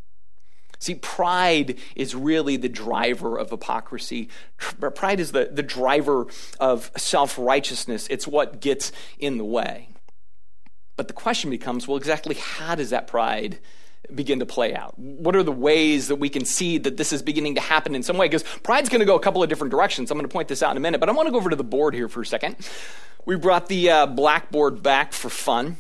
See, 0.80 0.96
pride 0.96 1.80
is 1.96 2.14
really 2.14 2.58
the 2.58 2.70
driver 2.70 3.38
of 3.38 3.50
hypocrisy. 3.50 4.30
Pride 4.58 5.20
is 5.20 5.32
the, 5.32 5.50
the 5.52 5.64
driver 5.64 6.28
of 6.60 6.92
self 6.98 7.38
righteousness. 7.40 8.08
It's 8.10 8.28
what 8.28 8.60
gets 8.60 8.92
in 9.18 9.38
the 9.38 9.46
way. 9.46 9.90
But 10.98 11.08
the 11.08 11.14
question 11.14 11.50
becomes 11.50 11.88
well, 11.88 11.98
exactly 11.98 12.36
how 12.36 12.76
does 12.76 12.92
that 12.92 13.08
pride 13.08 13.60
begin 14.14 14.40
to 14.40 14.46
play 14.46 14.76
out? 14.76 14.98
What 14.98 15.36
are 15.36 15.44
the 15.44 15.52
ways 15.52 16.08
that 16.08 16.18
we 16.18 16.30
can 16.30 16.46
see 16.46 16.78
that 16.78 16.98
this 16.98 17.12
is 17.12 17.22
beginning 17.22 17.56
to 17.56 17.62
happen 17.62 17.96
in 17.96 18.04
some 18.04 18.18
way? 18.18 18.28
Because 18.28 18.44
pride's 18.64 18.90
going 18.90 19.00
to 19.00 19.06
go 19.06 19.16
a 19.16 19.20
couple 19.20 19.42
of 19.42 19.50
different 19.50 19.72
directions. 19.72 20.12
I'm 20.12 20.18
going 20.18 20.28
to 20.28 20.32
point 20.32 20.48
this 20.48 20.62
out 20.62 20.72
in 20.72 20.78
a 20.78 20.80
minute, 20.80 21.00
but 21.00 21.10
I 21.10 21.12
want 21.12 21.28
to 21.28 21.32
go 21.32 21.38
over 21.38 21.50
to 21.50 21.56
the 21.56 21.64
board 21.64 21.94
here 21.94 22.08
for 22.08 22.22
a 22.22 22.26
second. 22.26 22.56
We 23.26 23.36
brought 23.36 23.68
the 23.68 23.90
uh, 23.90 24.06
blackboard 24.06 24.84
back 24.84 25.12
for 25.12 25.30
fun. 25.30 25.78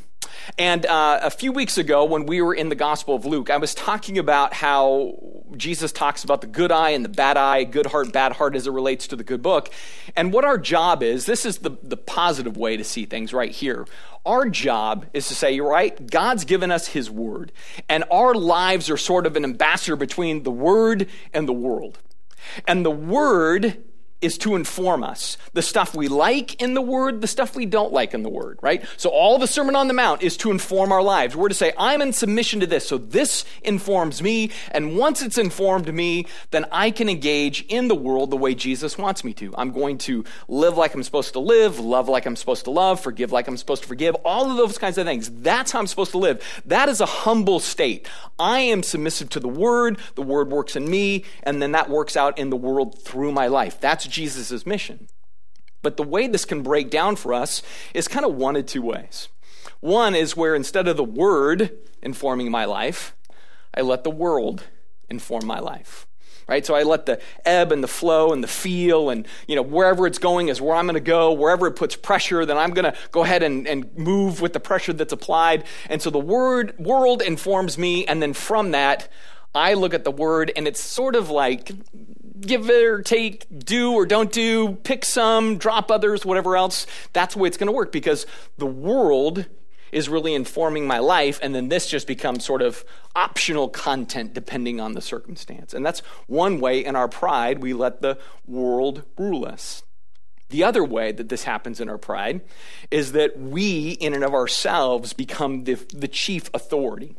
And 0.58 0.86
uh, 0.86 1.20
a 1.22 1.30
few 1.30 1.52
weeks 1.52 1.78
ago, 1.78 2.06
when 2.06 2.26
we 2.26 2.42
were 2.42 2.54
in 2.54 2.70
the 2.70 2.76
Gospel 2.76 3.16
of 3.16 3.26
Luke, 3.26 3.50
I 3.50 3.58
was 3.58 3.74
talking 3.74 4.18
about 4.18 4.54
how 4.54 5.44
Jesus 5.58 5.92
talks 5.92 6.24
about 6.24 6.42
the 6.42 6.48
good 6.48 6.72
eye 6.72 6.92
and 6.92 7.04
the 7.04 7.10
bad 7.10 7.38
eye, 7.38 7.64
good 7.64 7.88
heart, 7.88 8.12
bad 8.14 8.34
heart 8.34 8.56
as 8.56 8.68
it 8.68 8.72
relates 8.72 9.08
to 9.08 9.16
the 9.16 9.24
good 9.24 9.42
book. 9.42 9.70
And 10.16 10.34
what 10.34 10.46
our 10.46 10.58
job 10.58 11.04
is 11.04 11.26
this 11.26 11.46
is 11.46 11.60
the, 11.60 11.72
the 11.84 11.98
positive 11.98 12.58
way 12.58 12.78
to 12.78 12.84
see 12.84 13.06
things 13.06 13.34
right 13.34 13.52
here. 13.52 13.86
Our 14.26 14.50
job 14.50 15.06
is 15.14 15.28
to 15.28 15.36
say, 15.36 15.52
you're 15.52 15.70
right, 15.70 16.10
God's 16.10 16.46
given 16.46 16.72
us 16.72 16.88
His 16.88 17.12
Word, 17.12 17.52
and 17.88 18.04
our 18.12 18.34
lives 18.34 18.90
are 18.90 18.98
sort 18.98 19.28
of 19.28 19.36
an 19.36 19.44
ambassador 19.44 19.96
between 19.96 20.44
the 20.44 20.52
Word 20.52 21.08
and 21.34 21.48
the 21.48 21.54
world. 21.54 22.00
And 22.68 22.86
the 22.86 22.92
Word 22.92 23.84
is 24.26 24.38
to 24.40 24.56
inform 24.56 25.04
us. 25.04 25.38
The 25.54 25.62
stuff 25.62 25.96
we 25.96 26.08
like 26.08 26.62
in 26.62 26.74
the 26.74 26.82
Word, 26.82 27.22
the 27.22 27.28
stuff 27.28 27.56
we 27.56 27.68
don't 27.68 27.94
like 27.94 28.16
in 28.16 28.24
the 28.24 28.30
Word, 28.30 28.58
right? 28.62 28.84
So 28.98 29.10
all 29.10 29.38
the 29.38 29.48
Sermon 29.48 29.76
on 29.76 29.88
the 29.88 29.94
Mount 29.94 30.24
is 30.24 30.36
to 30.38 30.50
inform 30.50 30.92
our 30.92 31.04
lives. 31.04 31.36
We're 31.36 31.48
to 31.48 31.56
say, 31.56 31.72
I'm 31.78 32.02
in 32.02 32.12
submission 32.12 32.60
to 32.62 32.68
this, 32.68 32.88
so 32.88 32.98
this 32.98 33.46
informs 33.64 34.24
me, 34.24 34.50
and 34.72 34.98
once 34.98 35.22
it's 35.22 35.38
informed 35.38 35.94
me, 35.94 36.26
then 36.50 36.66
I 36.72 36.90
can 36.90 37.08
engage 37.08 37.66
in 37.68 37.88
the 37.88 37.96
world 37.96 38.32
the 38.32 38.38
way 38.38 38.56
Jesus 38.56 38.98
wants 38.98 39.24
me 39.24 39.34
to. 39.36 39.54
I'm 39.58 39.72
going 39.72 40.00
to 40.00 40.26
live 40.48 40.76
like 40.76 40.96
I'm 40.96 41.04
supposed 41.04 41.34
to 41.34 41.40
live, 41.40 41.80
love 41.80 42.10
like 42.10 42.26
I'm 42.26 42.36
supposed 42.36 42.66
to 42.66 42.72
love, 42.72 43.00
forgive 43.00 43.32
like 43.32 43.48
I'm 43.48 43.58
supposed 43.58 43.84
to 43.84 43.88
forgive, 43.88 44.16
all 44.26 44.50
of 44.50 44.58
those 44.58 44.80
kinds 44.80 44.98
of 44.98 45.06
things. 45.06 45.30
That's 45.30 45.72
how 45.72 45.80
I'm 45.80 45.88
supposed 45.88 46.12
to 46.12 46.18
live. 46.18 46.42
That 46.66 46.90
is 46.90 47.00
a 47.00 47.06
humble 47.06 47.60
state. 47.60 48.08
I 48.40 48.60
am 48.60 48.82
submissive 48.82 49.30
to 49.30 49.40
the 49.40 49.48
Word, 49.48 50.00
the 50.16 50.24
Word 50.24 50.50
works 50.50 50.76
in 50.76 50.90
me, 50.90 51.26
and 51.44 51.62
then 51.62 51.74
that 51.74 51.92
works 51.92 52.18
out 52.18 52.40
in 52.40 52.50
the 52.50 52.56
world 52.56 53.00
through 53.00 53.32
my 53.32 53.48
life. 53.48 53.80
That's 53.80 54.08
Jesus' 54.16 54.66
mission. 54.66 55.08
But 55.82 55.98
the 55.98 56.04
way 56.04 56.28
this 56.28 56.46
can 56.46 56.64
break 56.64 56.90
down 56.90 57.16
for 57.16 57.34
us 57.34 57.62
is 57.94 58.08
kind 58.08 58.26
of 58.26 58.34
one 58.34 58.56
of 58.56 58.66
two 58.66 58.82
ways. 58.82 59.28
One 59.82 60.16
is 60.16 60.36
where 60.36 60.56
instead 60.56 60.88
of 60.88 60.98
the 60.98 61.04
word 61.04 61.78
informing 62.02 62.50
my 62.50 62.66
life, 62.66 63.16
I 63.74 63.82
let 63.82 64.04
the 64.04 64.10
world 64.10 64.64
inform 65.10 65.46
my 65.46 65.60
life. 65.60 66.08
Right? 66.48 66.66
So 66.66 66.76
I 66.76 66.84
let 66.84 67.08
the 67.08 67.20
ebb 67.44 67.72
and 67.72 67.84
the 67.84 67.88
flow 67.88 68.32
and 68.32 68.44
the 68.44 68.48
feel 68.48 69.10
and, 69.10 69.28
you 69.48 69.56
know, 69.56 69.64
wherever 69.64 70.06
it's 70.06 70.20
going 70.20 70.48
is 70.48 70.62
where 70.62 70.76
I'm 70.76 70.86
going 70.86 70.94
to 70.94 71.00
go. 71.00 71.34
Wherever 71.34 71.66
it 71.68 71.74
puts 71.74 71.96
pressure, 71.96 72.46
then 72.46 72.58
I'm 72.58 72.72
going 72.72 72.86
to 72.86 72.96
go 73.12 73.24
ahead 73.24 73.42
and, 73.42 73.68
and 73.68 73.96
move 73.98 74.42
with 74.42 74.54
the 74.54 74.60
pressure 74.60 74.94
that's 74.94 75.12
applied. 75.12 75.64
And 75.90 76.04
so 76.04 76.12
the 76.12 76.20
word, 76.20 76.78
world 76.78 77.24
informs 77.24 77.80
me. 77.80 78.06
And 78.06 78.22
then 78.22 78.34
from 78.34 78.72
that, 78.72 79.08
I 79.56 79.74
look 79.74 79.94
at 79.94 80.04
the 80.04 80.12
word 80.12 80.52
and 80.56 80.68
it's 80.68 80.82
sort 80.82 81.16
of 81.16 81.32
like 81.32 81.72
give 82.42 82.70
or 82.70 83.02
take, 83.02 83.46
do 83.66 83.94
or 83.94 84.06
don't 84.06 84.32
do, 84.32 84.74
pick 84.84 85.06
some, 85.06 85.58
drop 85.58 85.92
others, 85.92 86.26
whatever 86.26 86.56
else. 86.58 86.88
That's 87.14 87.36
the 87.36 87.42
way 87.42 87.48
it's 87.48 87.58
going 87.58 87.68
to 87.68 87.74
work 87.74 87.92
because 87.92 88.26
the 88.58 88.66
world 88.66 89.46
is 89.92 90.10
really 90.10 90.34
informing 90.34 90.86
my 90.86 91.00
life, 91.00 91.40
and 91.42 91.56
then 91.56 91.70
this 91.70 91.88
just 91.88 92.06
becomes 92.06 92.44
sort 92.44 92.62
of 92.62 92.84
optional 93.16 93.70
content 93.70 94.34
depending 94.34 94.82
on 94.82 94.94
the 94.94 95.02
circumstance. 95.02 95.74
And 95.74 95.86
that's 95.86 96.02
one 96.28 96.60
way 96.60 96.84
in 96.84 96.96
our 96.96 97.08
pride 97.08 97.62
we 97.62 97.74
let 97.74 98.02
the 98.02 98.18
world 98.46 99.04
rule 99.18 99.46
us. 99.46 99.84
The 100.50 100.64
other 100.64 100.84
way 100.84 101.12
that 101.12 101.30
this 101.30 101.44
happens 101.44 101.80
in 101.80 101.90
our 101.90 101.98
pride 101.98 102.42
is 102.92 103.14
that 103.14 103.40
we, 103.40 103.92
in 103.92 104.14
and 104.14 104.24
of 104.24 104.34
ourselves, 104.34 105.14
become 105.14 105.64
the, 105.64 105.76
the 105.94 106.08
chief 106.08 106.50
authority. 106.54 107.16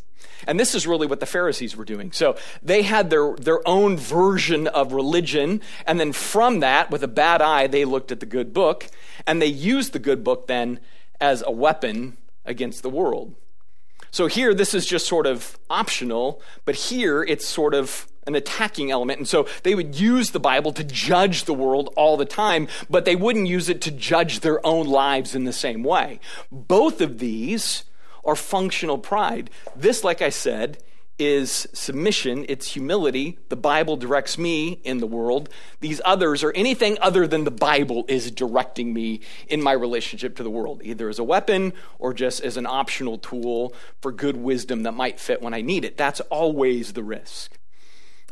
And 0.46 0.58
this 0.58 0.74
is 0.74 0.86
really 0.86 1.06
what 1.06 1.20
the 1.20 1.26
Pharisees 1.26 1.76
were 1.76 1.84
doing. 1.84 2.12
So 2.12 2.36
they 2.62 2.82
had 2.82 3.10
their, 3.10 3.34
their 3.36 3.66
own 3.66 3.96
version 3.96 4.66
of 4.68 4.92
religion, 4.92 5.60
and 5.86 5.98
then 5.98 6.12
from 6.12 6.60
that, 6.60 6.90
with 6.90 7.02
a 7.02 7.08
bad 7.08 7.42
eye, 7.42 7.66
they 7.66 7.84
looked 7.84 8.12
at 8.12 8.20
the 8.20 8.26
good 8.26 8.52
book, 8.52 8.88
and 9.26 9.42
they 9.42 9.46
used 9.46 9.92
the 9.92 9.98
good 9.98 10.22
book 10.22 10.46
then 10.46 10.80
as 11.20 11.42
a 11.46 11.50
weapon 11.50 12.16
against 12.44 12.82
the 12.82 12.90
world. 12.90 13.34
So 14.10 14.28
here, 14.28 14.54
this 14.54 14.72
is 14.72 14.86
just 14.86 15.06
sort 15.06 15.26
of 15.26 15.58
optional, 15.68 16.40
but 16.64 16.74
here 16.74 17.22
it's 17.22 17.46
sort 17.46 17.74
of 17.74 18.06
an 18.26 18.34
attacking 18.34 18.90
element. 18.90 19.18
And 19.18 19.28
so 19.28 19.46
they 19.62 19.74
would 19.74 19.98
use 19.98 20.30
the 20.30 20.40
Bible 20.40 20.72
to 20.72 20.84
judge 20.84 21.44
the 21.44 21.54
world 21.54 21.92
all 21.96 22.16
the 22.16 22.24
time, 22.24 22.68
but 22.90 23.04
they 23.04 23.16
wouldn't 23.16 23.46
use 23.46 23.68
it 23.68 23.80
to 23.82 23.90
judge 23.90 24.40
their 24.40 24.64
own 24.66 24.86
lives 24.86 25.34
in 25.34 25.44
the 25.44 25.52
same 25.52 25.82
way. 25.82 26.18
Both 26.50 27.00
of 27.00 27.18
these 27.18 27.84
are 28.26 28.36
functional 28.36 28.98
pride. 28.98 29.48
This, 29.74 30.04
like 30.04 30.20
I 30.20 30.28
said, 30.28 30.78
is 31.18 31.66
submission, 31.72 32.44
it's 32.48 32.68
humility. 32.68 33.38
The 33.48 33.56
Bible 33.56 33.96
directs 33.96 34.36
me 34.36 34.72
in 34.84 34.98
the 34.98 35.06
world. 35.06 35.48
These 35.80 36.00
others, 36.04 36.44
or 36.44 36.52
anything 36.52 36.98
other 37.00 37.26
than 37.26 37.44
the 37.44 37.50
Bible, 37.50 38.04
is 38.06 38.30
directing 38.30 38.92
me 38.92 39.20
in 39.48 39.62
my 39.62 39.72
relationship 39.72 40.36
to 40.36 40.42
the 40.42 40.50
world, 40.50 40.82
either 40.84 41.08
as 41.08 41.18
a 41.18 41.24
weapon 41.24 41.72
or 41.98 42.12
just 42.12 42.42
as 42.42 42.58
an 42.58 42.66
optional 42.66 43.16
tool 43.16 43.72
for 44.02 44.12
good 44.12 44.36
wisdom 44.36 44.82
that 44.82 44.92
might 44.92 45.18
fit 45.18 45.40
when 45.40 45.54
I 45.54 45.62
need 45.62 45.86
it. 45.86 45.96
That's 45.96 46.20
always 46.20 46.92
the 46.92 47.04
risk. 47.04 47.56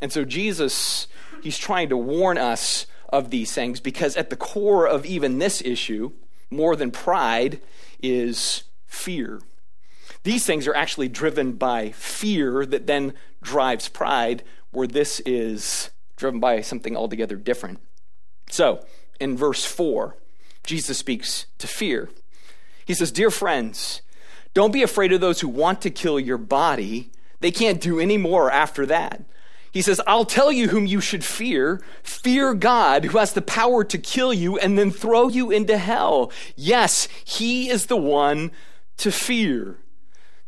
And 0.03 0.13
so 0.13 0.27
Jesus, 0.27 1.07
he's 1.43 1.57
trying 1.57 1.89
to 1.89 1.97
warn 1.97 2.37
us 2.37 2.87
of 3.09 3.31
these 3.31 3.53
things 3.53 3.81
because 3.81 4.17
at 4.17 4.29
the 4.29 4.37
core 4.37 4.87
of 4.87 5.07
even 5.07 5.39
this 5.39 5.63
issue, 5.63 6.13
more 6.51 6.77
than 6.77 6.91
pride, 6.91 7.61
is 8.03 8.65
fear. 8.87 9.41
These 10.25 10.47
things 10.47 10.67
are 10.67 10.75
actually 10.75 11.09
driven 11.09 11.53
by 11.53 11.91
fear 11.91 12.67
that 12.67 12.87
then 12.87 13.15
drives 13.43 13.89
pride, 13.89 14.43
where 14.71 14.87
this 14.87 15.21
is 15.21 15.91
driven 16.17 16.41
by 16.41 16.63
something 16.63 16.97
altogether 16.97 17.37
different. 17.37 17.79
So, 18.51 18.85
in 19.21 19.37
verse 19.37 19.65
4, 19.65 20.17
Jesus 20.65 20.99
speaks 20.99 21.47
to 21.59 21.67
fear. 21.67 22.09
He 22.87 22.95
says, 22.95 23.13
Dear 23.13 23.31
friends, 23.31 24.01
don't 24.55 24.73
be 24.73 24.83
afraid 24.83 25.13
of 25.13 25.21
those 25.21 25.41
who 25.41 25.49
want 25.49 25.83
to 25.83 25.91
kill 25.91 26.19
your 26.19 26.39
body. 26.39 27.11
They 27.41 27.51
can't 27.51 27.81
do 27.81 28.01
any 28.01 28.17
more 28.17 28.51
after 28.51 28.87
that. 28.87 29.25
He 29.73 29.83
says, 29.83 30.01
I'll 30.07 30.25
tell 30.25 30.53
you 30.53 30.69
whom 30.69 30.87
you 30.87 31.01
should 31.01 31.25
fear. 31.25 31.83
Fear 32.03 32.55
God, 32.55 33.07
who 33.07 33.19
has 33.19 33.33
the 33.33 33.43
power 33.43 33.83
to 33.85 33.99
kill 33.99 34.33
you 34.33 34.57
and 34.57 34.79
then 34.79 34.91
throw 34.91 35.29
you 35.29 35.51
into 35.51 35.77
hell. 35.77 36.31
Yes, 36.55 37.09
he 37.25 37.69
is 37.69 37.87
the 37.87 37.97
one 37.97 38.53
to 38.99 39.11
fear. 39.11 39.79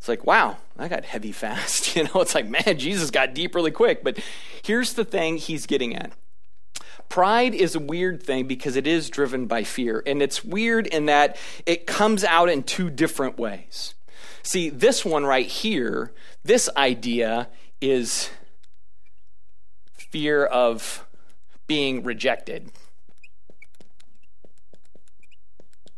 It's 0.07 0.09
like, 0.09 0.25
wow, 0.25 0.59
I 0.79 0.87
got 0.87 1.05
heavy 1.05 1.33
fast. 1.33 1.97
You 1.97 2.05
know, 2.05 2.21
it's 2.21 2.35
like, 2.35 2.49
man, 2.49 2.79
Jesus 2.79 3.11
got 3.11 3.35
deep 3.35 3.57
really 3.57 3.73
quick. 3.73 4.05
But 4.05 4.21
here's 4.62 4.92
the 4.92 5.05
thing 5.05 5.37
he's 5.37 5.66
getting 5.66 5.97
at. 5.97 6.12
Pride 7.09 7.55
is 7.57 7.75
a 7.75 7.81
weird 7.81 8.23
thing 8.23 8.47
because 8.47 8.77
it 8.77 8.87
is 8.87 9.11
driven 9.11 9.47
by 9.47 9.64
fear. 9.64 10.05
And 10.07 10.23
it's 10.23 10.45
weird 10.45 10.87
in 10.87 11.07
that 11.07 11.37
it 11.64 11.88
comes 11.88 12.23
out 12.23 12.49
in 12.49 12.62
two 12.62 12.88
different 12.88 13.37
ways. 13.37 13.95
See, 14.45 14.71
this 14.71 15.05
one 15.05 15.25
right 15.25 15.47
here, 15.47 16.12
this 16.45 16.69
idea 16.77 17.49
is 17.81 18.31
fear 20.12 20.45
of 20.45 21.05
being 21.66 22.05
rejected. 22.05 22.71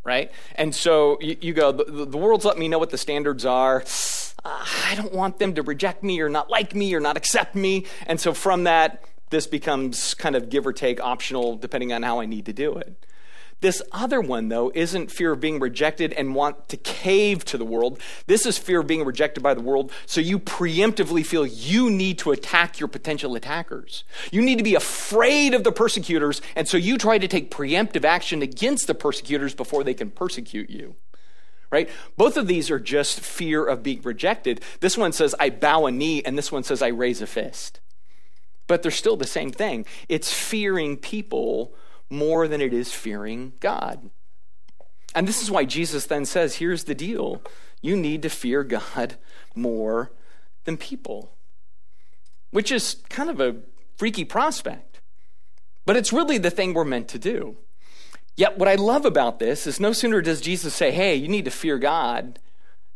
Right? 0.09 0.33
And 0.57 0.75
so 0.75 1.19
you, 1.21 1.37
you 1.41 1.53
go, 1.53 1.71
the, 1.71 2.07
the, 2.07 2.19
world's 2.19 2.47
let 2.47 2.59
me 2.59 2.67
know 2.67 2.79
what 2.79 2.91
the 2.91 2.99
standards 2.99 3.45
are. 3.45 3.85
Uh, 4.45 4.67
I 4.87 4.95
don't 4.95 5.13
want 5.13 5.39
them 5.39 5.55
to 5.55 5.63
reject 5.63 6.03
me 6.03 6.21
or 6.21 6.31
not 6.31 6.51
like 6.51 6.75
me 6.75 6.95
or 6.95 7.01
not 7.01 7.17
accept 7.19 7.55
me. 7.55 7.85
And 8.07 8.19
so 8.19 8.33
from 8.33 8.65
that, 8.65 9.05
this 9.31 9.47
becomes 9.47 10.15
kind 10.15 10.35
of 10.35 10.49
give 10.49 10.67
or 10.67 10.73
take 10.73 11.01
optional 11.01 11.57
depending 11.57 11.93
on 11.93 12.03
how 12.03 12.21
I 12.21 12.27
need 12.27 12.47
to 12.47 12.53
do 12.55 12.75
it. 12.77 13.05
This 13.61 13.83
other 13.91 14.21
one, 14.21 14.49
though, 14.49 14.71
isn't 14.73 15.11
fear 15.11 15.33
of 15.33 15.41
being 15.41 15.59
rejected 15.59 16.13
and 16.13 16.35
want 16.35 16.69
to 16.69 16.77
cave 16.77 17.45
to 17.47 17.59
the 17.59 17.65
world. 17.65 18.01
This 18.27 18.47
is 18.47 18.57
fear 18.57 18.81
of 18.81 18.87
being 18.87 19.05
rejected 19.05 19.43
by 19.43 19.55
the 19.55 19.61
world, 19.61 19.91
so 20.07 20.21
you 20.21 20.39
preemptively 20.39 21.27
feel 21.27 21.45
you 21.45 21.91
need 21.91 22.19
to 22.19 22.31
attack 22.31 22.79
your 22.79 22.89
potential 22.89 23.35
attackers. 23.35 24.05
You 24.31 24.43
need 24.43 24.59
to 24.59 24.65
be 24.65 24.77
afraid 24.77 25.55
of 25.55 25.65
the 25.65 25.73
persecutors, 25.73 26.41
and 26.55 26.69
so 26.69 26.77
you 26.77 26.99
try 26.99 27.19
to 27.19 27.27
take 27.27 27.51
preemptive 27.51 28.05
action 28.05 28.43
against 28.43 28.87
the 28.87 28.95
persecutors 28.95 29.55
before 29.55 29.83
they 29.83 29.95
can 29.95 30.11
persecute 30.11 30.71
you. 30.71 30.95
Right? 31.71 31.91
Both 32.17 32.37
of 32.37 32.47
these 32.47 32.71
are 32.71 32.79
just 32.79 33.21
fear 33.21 33.67
of 33.67 33.83
being 33.83 34.01
rejected. 34.03 34.63
This 34.81 34.97
one 34.97 35.13
says, 35.13 35.35
I 35.39 35.51
bow 35.51 35.87
a 35.87 35.91
knee, 35.91 36.23
and 36.23 36.39
this 36.39 36.53
one 36.53 36.63
says, 36.63 36.81
I 36.81 36.89
raise 36.89 37.21
a 37.21 37.27
fist. 37.27 37.81
But 38.69 38.83
they're 38.83 38.91
still 38.93 39.17
the 39.17 39.27
same 39.27 39.51
thing. 39.51 39.85
It's 40.09 40.33
fearing 40.33 40.97
people 40.97 41.75
more 42.11 42.49
than 42.49 42.61
it 42.61 42.73
is 42.73 42.93
fearing 42.93 43.53
God. 43.61 44.11
And 45.15 45.27
this 45.27 45.43
is 45.43 45.51
why 45.51 45.65
Jesus 45.65 46.07
then 46.07 46.25
says 46.25 46.57
here's 46.57 46.85
the 46.85 46.95
deal 46.95 47.43
you 47.81 47.97
need 47.97 48.23
to 48.23 48.29
fear 48.29 48.65
God 48.65 49.17
more 49.55 50.13
than 50.65 50.77
people, 50.77 51.33
which 52.51 52.73
is 52.73 52.97
kind 53.09 53.31
of 53.31 53.41
a 53.41 53.57
freaky 53.97 54.25
prospect. 54.25 55.01
But 55.87 55.97
it's 55.97 56.13
really 56.13 56.39
the 56.39 56.51
thing 56.51 56.75
we're 56.75 56.85
meant 56.85 57.09
to 57.09 57.19
do. 57.19 57.57
Yet, 58.37 58.59
what 58.59 58.69
I 58.69 58.77
love 58.77 59.05
about 59.05 59.39
this 59.39 59.67
is 59.67 59.81
no 59.81 59.93
sooner 59.93 60.21
does 60.21 60.41
Jesus 60.41 60.75
say, 60.75 60.93
hey, 60.93 61.17
you 61.17 61.27
need 61.27 61.45
to 61.47 61.51
fear 61.51 61.79
God, 61.79 62.39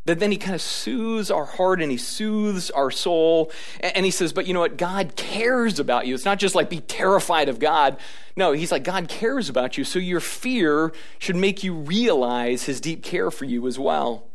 that 0.04 0.18
then 0.18 0.32
he 0.32 0.36
kind 0.36 0.54
of 0.54 0.60
soothes 0.60 1.30
our 1.30 1.44
heart 1.44 1.80
and 1.80 1.90
he 1.90 1.96
soothes 1.96 2.70
our 2.70 2.90
soul. 2.90 3.52
And 3.80 4.04
he 4.04 4.10
says, 4.10 4.32
But 4.32 4.46
you 4.46 4.54
know 4.54 4.60
what? 4.60 4.76
God 4.76 5.14
cares 5.14 5.78
about 5.78 6.06
you. 6.06 6.14
It's 6.14 6.24
not 6.24 6.38
just 6.38 6.54
like 6.54 6.68
be 6.68 6.80
terrified 6.80 7.48
of 7.48 7.60
God. 7.60 7.98
No, 8.36 8.52
he's 8.52 8.72
like, 8.72 8.82
God 8.82 9.08
cares 9.08 9.48
about 9.48 9.78
you. 9.78 9.84
So 9.84 9.98
your 9.98 10.20
fear 10.20 10.92
should 11.18 11.36
make 11.36 11.62
you 11.62 11.74
realize 11.74 12.64
his 12.64 12.80
deep 12.80 13.04
care 13.04 13.30
for 13.30 13.44
you 13.44 13.66
as 13.68 13.78
well. 13.78 14.28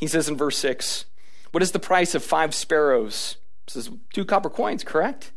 He 0.00 0.06
says 0.06 0.28
in 0.28 0.36
verse 0.36 0.56
6, 0.58 1.04
What 1.50 1.62
is 1.62 1.72
the 1.72 1.78
price 1.78 2.14
of 2.14 2.24
five 2.24 2.54
sparrows? 2.54 3.36
He 3.66 3.72
says, 3.72 3.90
Two 4.12 4.24
copper 4.24 4.50
coins, 4.50 4.84
correct? 4.84 5.32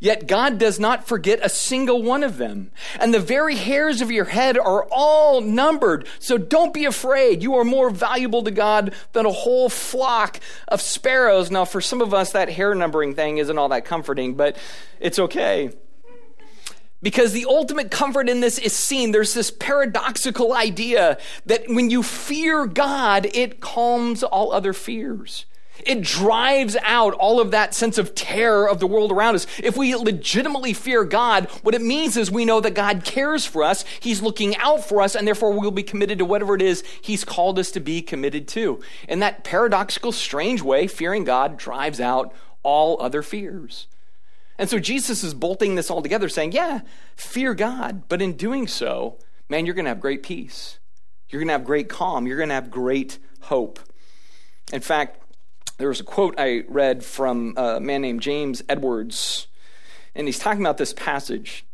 Yet 0.00 0.26
God 0.26 0.58
does 0.58 0.78
not 0.78 1.06
forget 1.06 1.40
a 1.42 1.48
single 1.48 2.02
one 2.02 2.22
of 2.22 2.36
them. 2.36 2.70
And 3.00 3.12
the 3.12 3.20
very 3.20 3.56
hairs 3.56 4.00
of 4.00 4.10
your 4.10 4.26
head 4.26 4.58
are 4.58 4.86
all 4.90 5.40
numbered. 5.40 6.06
So 6.18 6.38
don't 6.38 6.74
be 6.74 6.84
afraid. 6.84 7.42
You 7.42 7.54
are 7.56 7.64
more 7.64 7.90
valuable 7.90 8.42
to 8.42 8.50
God 8.50 8.94
than 9.12 9.26
a 9.26 9.32
whole 9.32 9.68
flock 9.68 10.40
of 10.68 10.80
sparrows. 10.80 11.50
Now, 11.50 11.64
for 11.64 11.80
some 11.80 12.00
of 12.00 12.14
us, 12.14 12.32
that 12.32 12.50
hair 12.50 12.74
numbering 12.74 13.14
thing 13.14 13.38
isn't 13.38 13.58
all 13.58 13.70
that 13.70 13.84
comforting, 13.84 14.34
but 14.34 14.56
it's 15.00 15.18
okay. 15.18 15.70
Because 17.00 17.32
the 17.32 17.46
ultimate 17.46 17.90
comfort 17.90 18.28
in 18.28 18.40
this 18.40 18.58
is 18.58 18.74
seen. 18.74 19.12
There's 19.12 19.34
this 19.34 19.52
paradoxical 19.52 20.52
idea 20.52 21.18
that 21.46 21.64
when 21.68 21.90
you 21.90 22.02
fear 22.02 22.66
God, 22.66 23.28
it 23.34 23.60
calms 23.60 24.24
all 24.24 24.52
other 24.52 24.72
fears. 24.72 25.46
It 25.86 26.02
drives 26.02 26.76
out 26.82 27.14
all 27.14 27.40
of 27.40 27.50
that 27.52 27.74
sense 27.74 27.98
of 27.98 28.14
terror 28.14 28.68
of 28.68 28.80
the 28.80 28.86
world 28.86 29.12
around 29.12 29.34
us. 29.34 29.46
If 29.58 29.76
we 29.76 29.94
legitimately 29.94 30.72
fear 30.72 31.04
God, 31.04 31.46
what 31.62 31.74
it 31.74 31.82
means 31.82 32.16
is 32.16 32.30
we 32.30 32.44
know 32.44 32.60
that 32.60 32.74
God 32.74 33.04
cares 33.04 33.44
for 33.44 33.62
us, 33.62 33.84
He's 34.00 34.22
looking 34.22 34.56
out 34.56 34.84
for 34.84 35.00
us, 35.00 35.14
and 35.14 35.26
therefore 35.26 35.52
we'll 35.52 35.70
be 35.70 35.82
committed 35.82 36.18
to 36.18 36.24
whatever 36.24 36.54
it 36.54 36.62
is 36.62 36.82
He's 37.00 37.24
called 37.24 37.58
us 37.58 37.70
to 37.72 37.80
be 37.80 38.02
committed 38.02 38.48
to. 38.48 38.80
In 39.08 39.20
that 39.20 39.44
paradoxical, 39.44 40.12
strange 40.12 40.62
way, 40.62 40.86
fearing 40.86 41.24
God 41.24 41.56
drives 41.56 42.00
out 42.00 42.34
all 42.62 43.00
other 43.00 43.22
fears. 43.22 43.86
And 44.58 44.68
so 44.68 44.80
Jesus 44.80 45.22
is 45.22 45.34
bolting 45.34 45.76
this 45.76 45.90
all 45.90 46.02
together, 46.02 46.28
saying, 46.28 46.52
Yeah, 46.52 46.80
fear 47.14 47.54
God, 47.54 48.02
but 48.08 48.20
in 48.20 48.32
doing 48.32 48.66
so, 48.66 49.18
man, 49.48 49.64
you're 49.64 49.74
going 49.74 49.84
to 49.84 49.90
have 49.90 50.00
great 50.00 50.22
peace. 50.22 50.78
You're 51.28 51.40
going 51.40 51.48
to 51.48 51.52
have 51.52 51.64
great 51.64 51.88
calm. 51.88 52.26
You're 52.26 52.36
going 52.36 52.48
to 52.48 52.54
have 52.54 52.70
great 52.70 53.18
hope. 53.42 53.78
In 54.72 54.80
fact, 54.80 55.22
there 55.78 55.88
was 55.88 56.00
a 56.00 56.04
quote 56.04 56.34
I 56.38 56.64
read 56.68 57.04
from 57.04 57.54
a 57.56 57.80
man 57.80 58.02
named 58.02 58.20
James 58.20 58.62
Edwards, 58.68 59.46
and 60.14 60.28
he's 60.28 60.38
talking 60.38 60.60
about 60.60 60.78
this 60.78 60.92
passage. 60.92 61.64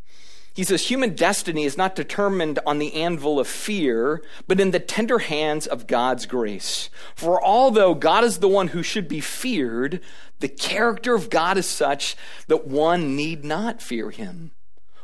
He 0.54 0.62
says, 0.62 0.86
human 0.86 1.16
destiny 1.16 1.64
is 1.64 1.76
not 1.76 1.96
determined 1.96 2.60
on 2.64 2.78
the 2.78 2.94
anvil 2.94 3.40
of 3.40 3.48
fear, 3.48 4.22
but 4.46 4.60
in 4.60 4.70
the 4.70 4.78
tender 4.78 5.18
hands 5.18 5.66
of 5.66 5.88
God's 5.88 6.26
grace. 6.26 6.90
For 7.16 7.44
although 7.44 7.92
God 7.92 8.22
is 8.22 8.38
the 8.38 8.48
one 8.48 8.68
who 8.68 8.84
should 8.84 9.08
be 9.08 9.18
feared, 9.18 10.00
the 10.38 10.48
character 10.48 11.16
of 11.16 11.28
God 11.28 11.58
is 11.58 11.66
such 11.66 12.14
that 12.46 12.68
one 12.68 13.16
need 13.16 13.44
not 13.44 13.82
fear 13.82 14.10
him. 14.10 14.52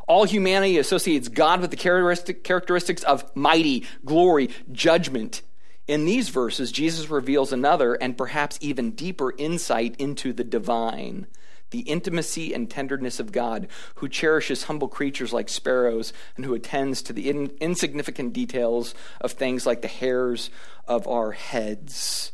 All 0.07 0.23
humanity 0.23 0.79
associates 0.79 1.27
God 1.27 1.61
with 1.61 1.73
the 1.73 1.77
characteristic, 1.77 2.45
characteristics 2.45 3.03
of 3.03 3.25
mighty, 3.35 3.87
glory, 4.05 4.51
judgment. 4.71 5.43
In 5.91 6.05
these 6.05 6.29
verses, 6.29 6.71
Jesus 6.71 7.11
reveals 7.11 7.53
another 7.53 7.95
and 7.95 8.17
perhaps 8.17 8.59
even 8.61 8.93
deeper 8.93 9.35
insight 9.37 9.97
into 9.99 10.33
the 10.33 10.45
divine 10.45 11.27
the 11.71 11.81
intimacy 11.81 12.53
and 12.53 12.71
tenderness 12.71 13.19
of 13.19 13.33
God, 13.33 13.67
who 13.97 14.09
cherishes 14.09 14.65
humble 14.65 14.89
creatures 14.89 15.33
like 15.33 15.49
sparrows 15.49 16.13
and 16.37 16.45
who 16.45 16.55
attends 16.55 17.03
to 17.03 17.13
the 17.13 17.29
in, 17.29 17.51
insignificant 17.61 18.33
details 18.33 18.95
of 19.21 19.33
things 19.33 19.67
like 19.67 19.83
the 19.83 19.89
hairs 19.89 20.51
of 20.87 21.09
our 21.09 21.33
heads. 21.33 22.31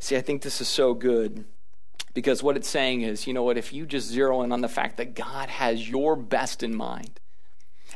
See, 0.00 0.16
I 0.16 0.20
think 0.20 0.42
this 0.42 0.60
is 0.62 0.68
so 0.68 0.94
good 0.94 1.44
because 2.14 2.42
what 2.42 2.56
it's 2.56 2.68
saying 2.68 3.02
is, 3.02 3.26
you 3.26 3.34
know 3.34 3.42
what, 3.42 3.58
if 3.58 3.72
you 3.72 3.86
just 3.86 4.08
zero 4.08 4.42
in 4.42 4.52
on 4.52 4.60
the 4.60 4.68
fact 4.68 4.98
that 4.98 5.14
God 5.14 5.48
has 5.48 5.88
your 5.88 6.16
best 6.16 6.62
in 6.62 6.74
mind, 6.74 7.20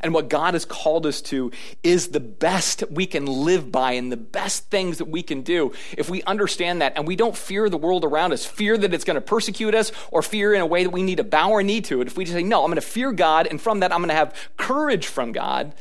and 0.03 0.15
what 0.15 0.29
God 0.29 0.55
has 0.55 0.65
called 0.65 1.07
us 1.07 1.21
to 1.23 1.51
is 1.83 2.09
the 2.09 2.21
best 2.21 2.85
we 2.91 3.07
can 3.07 3.27
live 3.27 3.71
by 3.73 3.93
and 3.93 4.11
the 4.11 4.17
best 4.17 4.71
things 4.71 4.99
that 4.99 5.07
we 5.07 5.23
can 5.23 5.43
do. 5.43 5.73
If 5.97 6.09
we 6.09 6.23
understand 6.23 6.83
that 6.83 6.95
and 6.97 7.07
we 7.07 7.17
don't 7.17 7.37
fear 7.37 7.69
the 7.69 7.77
world 7.77 8.05
around 8.05 8.33
us, 8.33 8.45
fear 8.45 8.77
that 8.79 8.95
it's 8.95 9.05
going 9.05 9.17
to 9.17 9.21
persecute 9.21 9.75
us 9.75 9.93
or 10.11 10.23
fear 10.23 10.55
in 10.55 10.61
a 10.61 10.67
way 10.67 10.85
that 10.85 10.91
we 10.91 11.03
need 11.03 11.17
to 11.17 11.25
bow 11.25 11.53
our 11.53 11.63
knee 11.63 11.81
to 11.83 12.01
it, 12.01 12.07
if 12.07 12.17
we 12.17 12.25
just 12.25 12.37
say, 12.37 12.43
no, 12.43 12.63
I'm 12.63 12.71
going 12.71 12.77
to 12.77 12.81
fear 12.81 13.13
God 13.13 13.47
and 13.47 13.61
from 13.61 13.81
that 13.81 13.93
I'm 13.93 13.99
going 13.99 14.09
to 14.09 14.15
have 14.15 14.35
courage 14.57 15.07
from 15.07 15.33
God, 15.33 15.75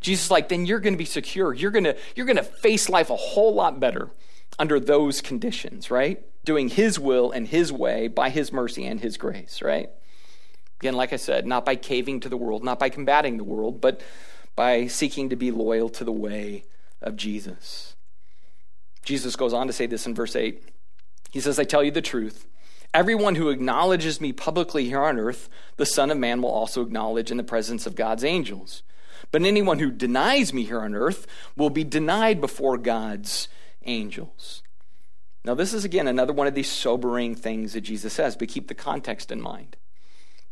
Jesus 0.00 0.26
is 0.26 0.30
like, 0.30 0.48
then 0.48 0.66
you're 0.66 0.80
going 0.80 0.94
to 0.94 0.98
be 0.98 1.04
secure. 1.04 1.52
You're 1.52 1.70
going 1.70 1.84
to, 1.84 1.96
you're 2.16 2.26
going 2.26 2.36
to 2.36 2.42
face 2.42 2.88
life 2.88 3.10
a 3.10 3.16
whole 3.16 3.54
lot 3.54 3.80
better 3.80 4.10
under 4.58 4.80
those 4.80 5.20
conditions, 5.20 5.90
right? 5.90 6.24
Doing 6.44 6.68
His 6.68 6.98
will 6.98 7.30
and 7.30 7.46
His 7.46 7.72
way 7.72 8.08
by 8.08 8.30
His 8.30 8.52
mercy 8.52 8.86
and 8.86 9.00
His 9.00 9.16
grace, 9.16 9.60
right? 9.62 9.90
Again, 10.80 10.94
like 10.94 11.12
I 11.12 11.16
said, 11.16 11.46
not 11.46 11.66
by 11.66 11.76
caving 11.76 12.20
to 12.20 12.28
the 12.28 12.36
world, 12.38 12.64
not 12.64 12.78
by 12.78 12.88
combating 12.88 13.36
the 13.36 13.44
world, 13.44 13.80
but 13.80 14.00
by 14.56 14.86
seeking 14.86 15.28
to 15.28 15.36
be 15.36 15.50
loyal 15.50 15.90
to 15.90 16.04
the 16.04 16.12
way 16.12 16.64
of 17.02 17.16
Jesus. 17.16 17.94
Jesus 19.04 19.36
goes 19.36 19.52
on 19.52 19.66
to 19.66 19.72
say 19.72 19.86
this 19.86 20.06
in 20.06 20.14
verse 20.14 20.34
8. 20.34 20.62
He 21.30 21.40
says, 21.40 21.58
I 21.58 21.64
tell 21.64 21.84
you 21.84 21.90
the 21.90 22.02
truth. 22.02 22.46
Everyone 22.92 23.36
who 23.36 23.50
acknowledges 23.50 24.20
me 24.20 24.32
publicly 24.32 24.86
here 24.86 25.02
on 25.02 25.18
earth, 25.18 25.48
the 25.76 25.86
Son 25.86 26.10
of 26.10 26.18
Man 26.18 26.42
will 26.42 26.50
also 26.50 26.82
acknowledge 26.82 27.30
in 27.30 27.36
the 27.36 27.44
presence 27.44 27.86
of 27.86 27.94
God's 27.94 28.24
angels. 28.24 28.82
But 29.30 29.42
anyone 29.42 29.78
who 29.78 29.90
denies 29.90 30.52
me 30.52 30.64
here 30.64 30.80
on 30.80 30.94
earth 30.94 31.26
will 31.56 31.70
be 31.70 31.84
denied 31.84 32.40
before 32.40 32.78
God's 32.78 33.48
angels. 33.84 34.62
Now, 35.44 35.54
this 35.54 35.72
is 35.72 35.84
again 35.84 36.08
another 36.08 36.32
one 36.32 36.46
of 36.46 36.54
these 36.54 36.70
sobering 36.70 37.34
things 37.34 37.74
that 37.74 37.82
Jesus 37.82 38.12
says, 38.12 38.36
but 38.36 38.48
keep 38.48 38.68
the 38.68 38.74
context 38.74 39.30
in 39.30 39.40
mind. 39.40 39.76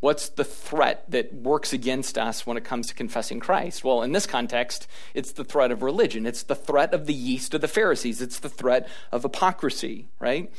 What's 0.00 0.28
the 0.28 0.44
threat 0.44 1.11
that 1.11 1.34
works 1.34 1.72
against 1.72 2.16
us 2.16 2.46
when 2.46 2.56
it 2.56 2.64
comes 2.64 2.87
to 2.87 2.94
confessing 2.94 3.40
Christ? 3.40 3.82
Well, 3.82 4.02
in 4.02 4.12
this 4.12 4.26
context, 4.26 4.87
it's 5.12 5.32
the 5.32 5.44
threat 5.44 5.72
of 5.72 5.82
religion. 5.82 6.24
It's 6.24 6.44
the 6.44 6.54
threat 6.54 6.94
of 6.94 7.06
the 7.06 7.14
yeast 7.14 7.52
of 7.52 7.61
the 7.61 7.68
Pharisees. 7.68 8.22
It's 8.22 8.38
the 8.38 8.48
threat 8.48 8.88
of 9.11 9.24
hypocrisy, 9.24 10.08
right? 10.20 10.52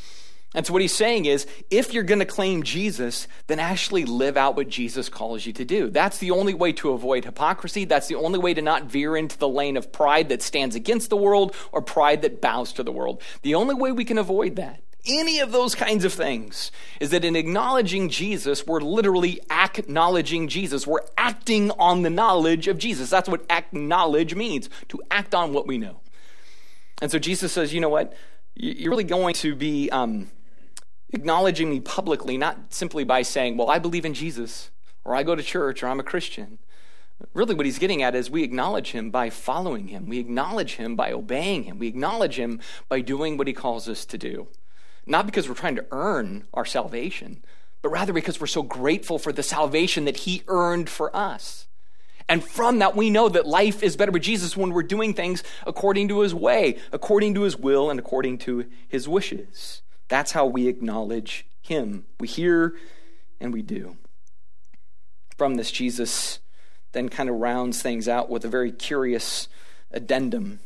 And 0.55 0.65
so, 0.65 0.73
what 0.73 0.81
he's 0.81 0.93
saying 0.93 1.25
is 1.25 1.45
if 1.69 1.93
you're 1.93 2.03
going 2.03 2.19
to 2.19 2.25
claim 2.25 2.63
Jesus, 2.63 3.27
then 3.47 3.59
actually 3.59 4.03
live 4.03 4.35
out 4.35 4.55
what 4.55 4.67
Jesus 4.67 5.07
calls 5.07 5.45
you 5.45 5.53
to 5.53 5.63
do. 5.63 5.89
That's 5.89 6.17
the 6.17 6.31
only 6.31 6.55
way 6.55 6.73
to 6.73 6.89
avoid 6.89 7.23
hypocrisy. 7.23 7.85
That's 7.85 8.07
the 8.07 8.15
only 8.15 8.39
way 8.39 8.55
to 8.55 8.61
not 8.61 8.85
veer 8.85 9.15
into 9.15 9.37
the 9.37 9.47
lane 9.47 9.77
of 9.77 9.91
pride 9.91 10.29
that 10.29 10.41
stands 10.41 10.75
against 10.75 11.11
the 11.11 11.17
world 11.17 11.55
or 11.71 11.81
pride 11.81 12.23
that 12.23 12.41
bows 12.41 12.73
to 12.73 12.83
the 12.83 12.91
world. 12.91 13.21
The 13.43 13.55
only 13.55 13.75
way 13.75 13.91
we 13.91 14.05
can 14.05 14.17
avoid 14.17 14.55
that 14.55 14.81
any 15.05 15.39
of 15.39 15.51
those 15.51 15.75
kinds 15.75 16.03
of 16.03 16.13
things 16.13 16.71
is 16.99 17.11
that 17.11 17.23
in 17.23 17.35
acknowledging 17.35 18.09
Jesus, 18.09 18.67
we're 18.67 18.81
literally 18.81 19.41
acknowledging 19.49 20.47
Jesus. 20.47 20.85
We're 20.85 21.05
acting 21.17 21.71
on 21.71 22.01
the 22.01 22.09
knowledge 22.09 22.67
of 22.67 22.77
Jesus. 22.77 23.09
That's 23.09 23.29
what 23.29 23.45
acknowledge 23.49 24.35
means 24.35 24.69
to 24.89 25.01
act 25.09 25.33
on 25.33 25.53
what 25.53 25.67
we 25.67 25.77
know. 25.77 26.01
And 27.01 27.09
so 27.11 27.19
Jesus 27.19 27.53
says, 27.53 27.73
you 27.73 27.79
know 27.79 27.89
what? 27.89 28.13
You're 28.55 28.91
really 28.91 29.05
going 29.05 29.33
to 29.35 29.55
be 29.55 29.89
um, 29.89 30.29
acknowledging 31.11 31.69
me 31.69 31.79
publicly, 31.79 32.37
not 32.37 32.73
simply 32.73 33.05
by 33.05 33.21
saying, 33.21 33.55
well, 33.55 33.69
I 33.69 33.79
believe 33.79 34.05
in 34.05 34.13
Jesus, 34.13 34.69
or 35.05 35.15
I 35.15 35.23
go 35.23 35.33
to 35.33 35.43
church, 35.43 35.81
or 35.81 35.87
I'm 35.87 35.99
a 35.99 36.03
Christian. 36.03 36.59
Really, 37.33 37.55
what 37.55 37.65
he's 37.65 37.79
getting 37.79 38.01
at 38.01 38.15
is 38.15 38.29
we 38.29 38.43
acknowledge 38.43 38.91
him 38.91 39.11
by 39.11 39.29
following 39.29 39.87
him. 39.87 40.07
We 40.07 40.19
acknowledge 40.19 40.75
him 40.75 40.95
by 40.95 41.11
obeying 41.11 41.63
him. 41.63 41.79
We 41.79 41.87
acknowledge 41.87 42.35
him 42.35 42.59
by 42.87 43.01
doing 43.01 43.37
what 43.37 43.47
he 43.47 43.53
calls 43.53 43.87
us 43.87 44.05
to 44.05 44.17
do 44.17 44.47
not 45.09 45.25
because 45.25 45.49
we're 45.49 45.55
trying 45.55 45.75
to 45.75 45.85
earn 45.91 46.45
our 46.53 46.65
salvation, 46.65 47.43
but 47.81 47.89
rather 47.89 48.13
because 48.13 48.39
we're 48.39 48.47
so 48.47 48.61
grateful 48.61 49.17
for 49.17 49.33
the 49.33 49.43
salvation 49.43 50.05
that 50.05 50.17
He 50.17 50.43
earned 50.47 50.89
for 50.89 51.13
us. 51.15 51.67
And 52.27 52.43
from 52.43 52.77
that, 52.79 52.95
we 52.95 53.09
know 53.09 53.27
that 53.27 53.47
life 53.47 53.81
is 53.81 53.97
better 53.97 54.11
with 54.11 54.21
Jesus 54.21 54.55
when 54.55 54.71
we're 54.71 54.83
doing 54.83 55.15
things 55.15 55.43
according 55.65 56.09
to 56.09 56.19
His 56.19 56.35
way, 56.35 56.77
according 56.91 57.33
to 57.35 57.41
His 57.41 57.57
will, 57.57 57.89
and 57.89 57.99
according 57.99 58.37
to 58.39 58.67
His 58.87 59.07
wishes. 59.07 59.81
That's 60.09 60.33
how 60.33 60.45
we 60.45 60.67
acknowledge 60.67 61.47
Him. 61.61 62.05
We 62.19 62.27
hear 62.27 62.75
and 63.39 63.51
we 63.51 63.63
do. 63.63 63.97
From 65.37 65.55
this, 65.55 65.71
Jesus 65.71 66.39
then 66.91 67.09
kind 67.09 67.29
of 67.29 67.35
rounds 67.35 67.81
things 67.81 68.07
out 68.07 68.29
with 68.29 68.45
a 68.45 68.49
very 68.49 68.71
curious 68.71 69.47
addendum. 69.91 70.59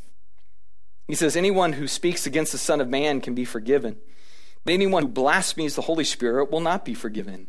He 1.07 1.15
says, 1.15 1.35
Anyone 1.35 1.73
who 1.73 1.87
speaks 1.87 2.25
against 2.25 2.51
the 2.51 2.57
Son 2.57 2.81
of 2.81 2.89
Man 2.89 3.21
can 3.21 3.35
be 3.35 3.45
forgiven 3.45 3.97
anyone 4.71 5.03
who 5.03 5.09
blasphemes 5.09 5.75
the 5.75 5.81
Holy 5.81 6.03
Spirit 6.03 6.51
will 6.51 6.61
not 6.61 6.85
be 6.85 6.93
forgiven. 6.93 7.47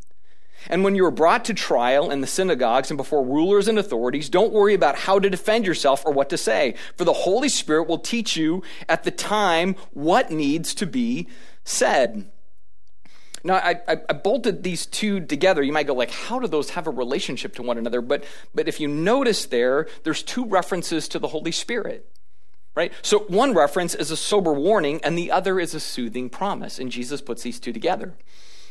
And 0.69 0.83
when 0.83 0.95
you 0.95 1.05
are 1.05 1.11
brought 1.11 1.45
to 1.47 1.55
trial 1.55 2.11
in 2.11 2.21
the 2.21 2.27
synagogues 2.27 2.91
and 2.91 2.97
before 2.97 3.25
rulers 3.25 3.69
and 3.69 3.79
authorities, 3.79 4.29
don't 4.29 4.53
worry 4.53 4.75
about 4.75 4.97
how 4.97 5.19
to 5.19 5.29
defend 5.29 5.67
yourself 5.67 6.05
or 6.07 6.13
what 6.13 6.31
to 6.31 6.39
say, 6.39 6.75
for 6.97 7.05
the 7.05 7.13
Holy 7.13 7.49
Spirit 7.49 7.87
will 7.87 7.99
teach 7.99 8.37
you 8.37 8.63
at 8.89 9.05
the 9.05 9.11
time 9.11 9.77
what 9.93 10.31
needs 10.31 10.75
to 10.75 10.87
be 10.87 11.29
said. 11.65 12.31
Now, 13.47 13.57
I, 13.57 13.81
I, 13.87 13.97
I, 14.09 14.13
bolted 14.15 14.63
these 14.63 14.87
two 14.87 15.21
together. 15.21 15.63
You 15.63 15.73
might 15.73 15.87
go 15.87 15.93
like, 15.93 16.11
how 16.11 16.39
do 16.39 16.47
those 16.47 16.71
have 16.71 16.87
a 16.87 16.91
relationship 16.91 17.55
to 17.57 17.63
one 17.63 17.77
another? 17.77 18.01
But, 18.01 18.25
but 18.55 18.69
if 18.69 18.81
you 18.81 18.89
notice 18.89 19.45
there, 19.45 19.87
there's 20.03 20.23
two 20.23 20.47
references 20.47 21.09
to 21.09 21.19
the 21.19 21.29
Holy 21.29 21.53
Spirit 21.53 22.11
right? 22.75 22.93
So 23.03 23.21
one 23.21 23.55
reference 23.55 23.95
is 23.95 24.11
a 24.11 24.17
sober 24.17 24.53
warning, 24.53 25.01
and 25.03 25.17
the 25.17 25.31
other 25.31 25.61
is 25.61 25.75
a 25.75 25.81
soothing 25.81 26.29
promise. 26.29 26.79
And 26.79 26.91
Jesus 26.91 27.21
puts 27.21 27.43
these 27.43 27.61
two 27.61 27.73
together. 27.73 28.15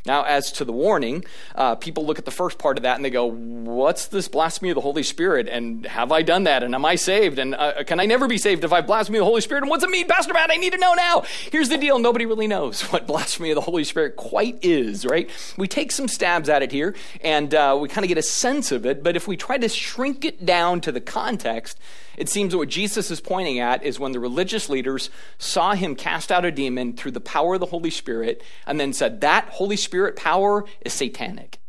Now, 0.05 0.23
as 0.23 0.51
to 0.53 0.65
the 0.65 0.73
warning, 0.73 1.23
uh, 1.55 1.75
people 1.75 2.05
look 2.05 2.19
at 2.19 2.25
the 2.25 2.31
first 2.31 2.57
part 2.57 2.77
of 2.77 2.83
that 2.83 2.97
and 2.97 3.05
they 3.05 3.09
go, 3.09 3.25
What's 3.25 4.07
this 4.07 4.27
blasphemy 4.27 4.69
of 4.71 4.75
the 4.75 4.81
Holy 4.81 5.03
Spirit? 5.03 5.47
And 5.47 5.85
have 5.85 6.11
I 6.11 6.23
done 6.23 6.43
that? 6.43 6.61
And 6.61 6.75
am 6.75 6.83
I 6.83 6.95
saved? 6.95 7.39
And 7.39 7.55
uh, 7.55 7.85
can 7.85 8.01
I 8.01 8.05
never 8.05 8.27
be 8.27 8.37
saved 8.37 8.65
if 8.65 8.73
I 8.73 8.81
blaspheme 8.81 9.17
the 9.17 9.23
Holy 9.23 9.39
Spirit? 9.39 9.63
And 9.63 9.69
what's 9.69 9.83
it 9.83 9.89
mean, 9.89 10.07
Pastor 10.07 10.33
Matt? 10.33 10.51
I 10.51 10.57
need 10.57 10.73
to 10.73 10.77
know 10.77 10.93
now. 10.93 11.23
Here's 11.51 11.69
the 11.69 11.77
deal 11.77 11.99
nobody 11.99 12.25
really 12.25 12.47
knows 12.47 12.81
what 12.91 13.07
blasphemy 13.07 13.51
of 13.51 13.55
the 13.55 13.61
Holy 13.61 13.85
Spirit 13.85 14.17
quite 14.17 14.59
is, 14.61 15.05
right? 15.05 15.29
We 15.57 15.69
take 15.69 15.93
some 15.93 16.09
stabs 16.09 16.49
at 16.49 16.61
it 16.61 16.73
here 16.73 16.95
and 17.23 17.55
uh, 17.55 17.77
we 17.79 17.87
kind 17.87 18.03
of 18.03 18.09
get 18.09 18.17
a 18.17 18.23
sense 18.23 18.73
of 18.73 18.85
it, 18.85 19.03
but 19.03 19.15
if 19.15 19.25
we 19.25 19.37
try 19.37 19.57
to 19.57 19.69
shrink 19.69 20.25
it 20.25 20.45
down 20.45 20.81
to 20.81 20.91
the 20.91 21.01
context, 21.01 21.79
it 22.17 22.29
seems 22.29 22.55
what 22.55 22.69
Jesus 22.69 23.09
is 23.09 23.21
pointing 23.21 23.59
at 23.59 23.83
is 23.83 23.99
when 23.99 24.11
the 24.11 24.19
religious 24.19 24.69
leaders 24.69 25.09
saw 25.37 25.73
him 25.73 25.95
cast 25.95 26.31
out 26.31 26.45
a 26.45 26.51
demon 26.51 26.93
through 26.93 27.11
the 27.11 27.21
power 27.21 27.55
of 27.55 27.59
the 27.59 27.67
Holy 27.67 27.89
Spirit 27.89 28.43
and 28.67 28.79
then 28.79 28.93
said, 28.93 29.21
That 29.21 29.49
Holy 29.49 29.77
Spirit 29.77 30.15
power 30.15 30.65
is 30.81 30.93
satanic. 30.93 31.59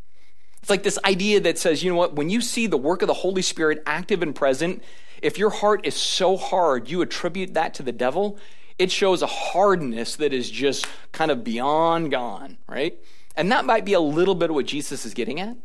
It's 0.61 0.71
like 0.71 0.83
this 0.83 0.99
idea 1.05 1.41
that 1.41 1.59
says, 1.59 1.83
you 1.83 1.91
know 1.91 1.97
what, 1.97 2.15
when 2.15 2.31
you 2.31 2.41
see 2.41 2.67
the 2.67 2.79
work 2.79 3.03
of 3.03 3.09
the 3.09 3.13
Holy 3.13 3.43
Spirit 3.43 3.83
active 3.85 4.23
and 4.23 4.35
present, 4.35 4.83
if 5.21 5.39
your 5.39 5.51
heart 5.51 5.87
is 5.87 5.95
so 5.95 6.39
hard, 6.39 6.89
you 6.89 7.03
attribute 7.03 7.53
that 7.53 7.75
to 7.75 7.83
the 7.83 7.93
devil, 7.93 8.39
it 8.79 8.91
shows 8.91 9.21
a 9.21 9.27
hardness 9.27 10.17
that 10.17 10.33
is 10.33 10.51
just 10.51 10.87
kind 11.13 11.31
of 11.31 11.45
beyond 11.45 12.11
gone, 12.11 12.57
right? 12.67 12.99
And 13.37 13.53
that 13.53 13.67
might 13.67 13.85
be 13.85 13.93
a 13.93 14.01
little 14.01 14.35
bit 14.35 14.49
of 14.49 14.57
what 14.57 14.65
Jesus 14.65 15.05
is 15.05 15.13
getting 15.13 15.39
at. 15.39 15.57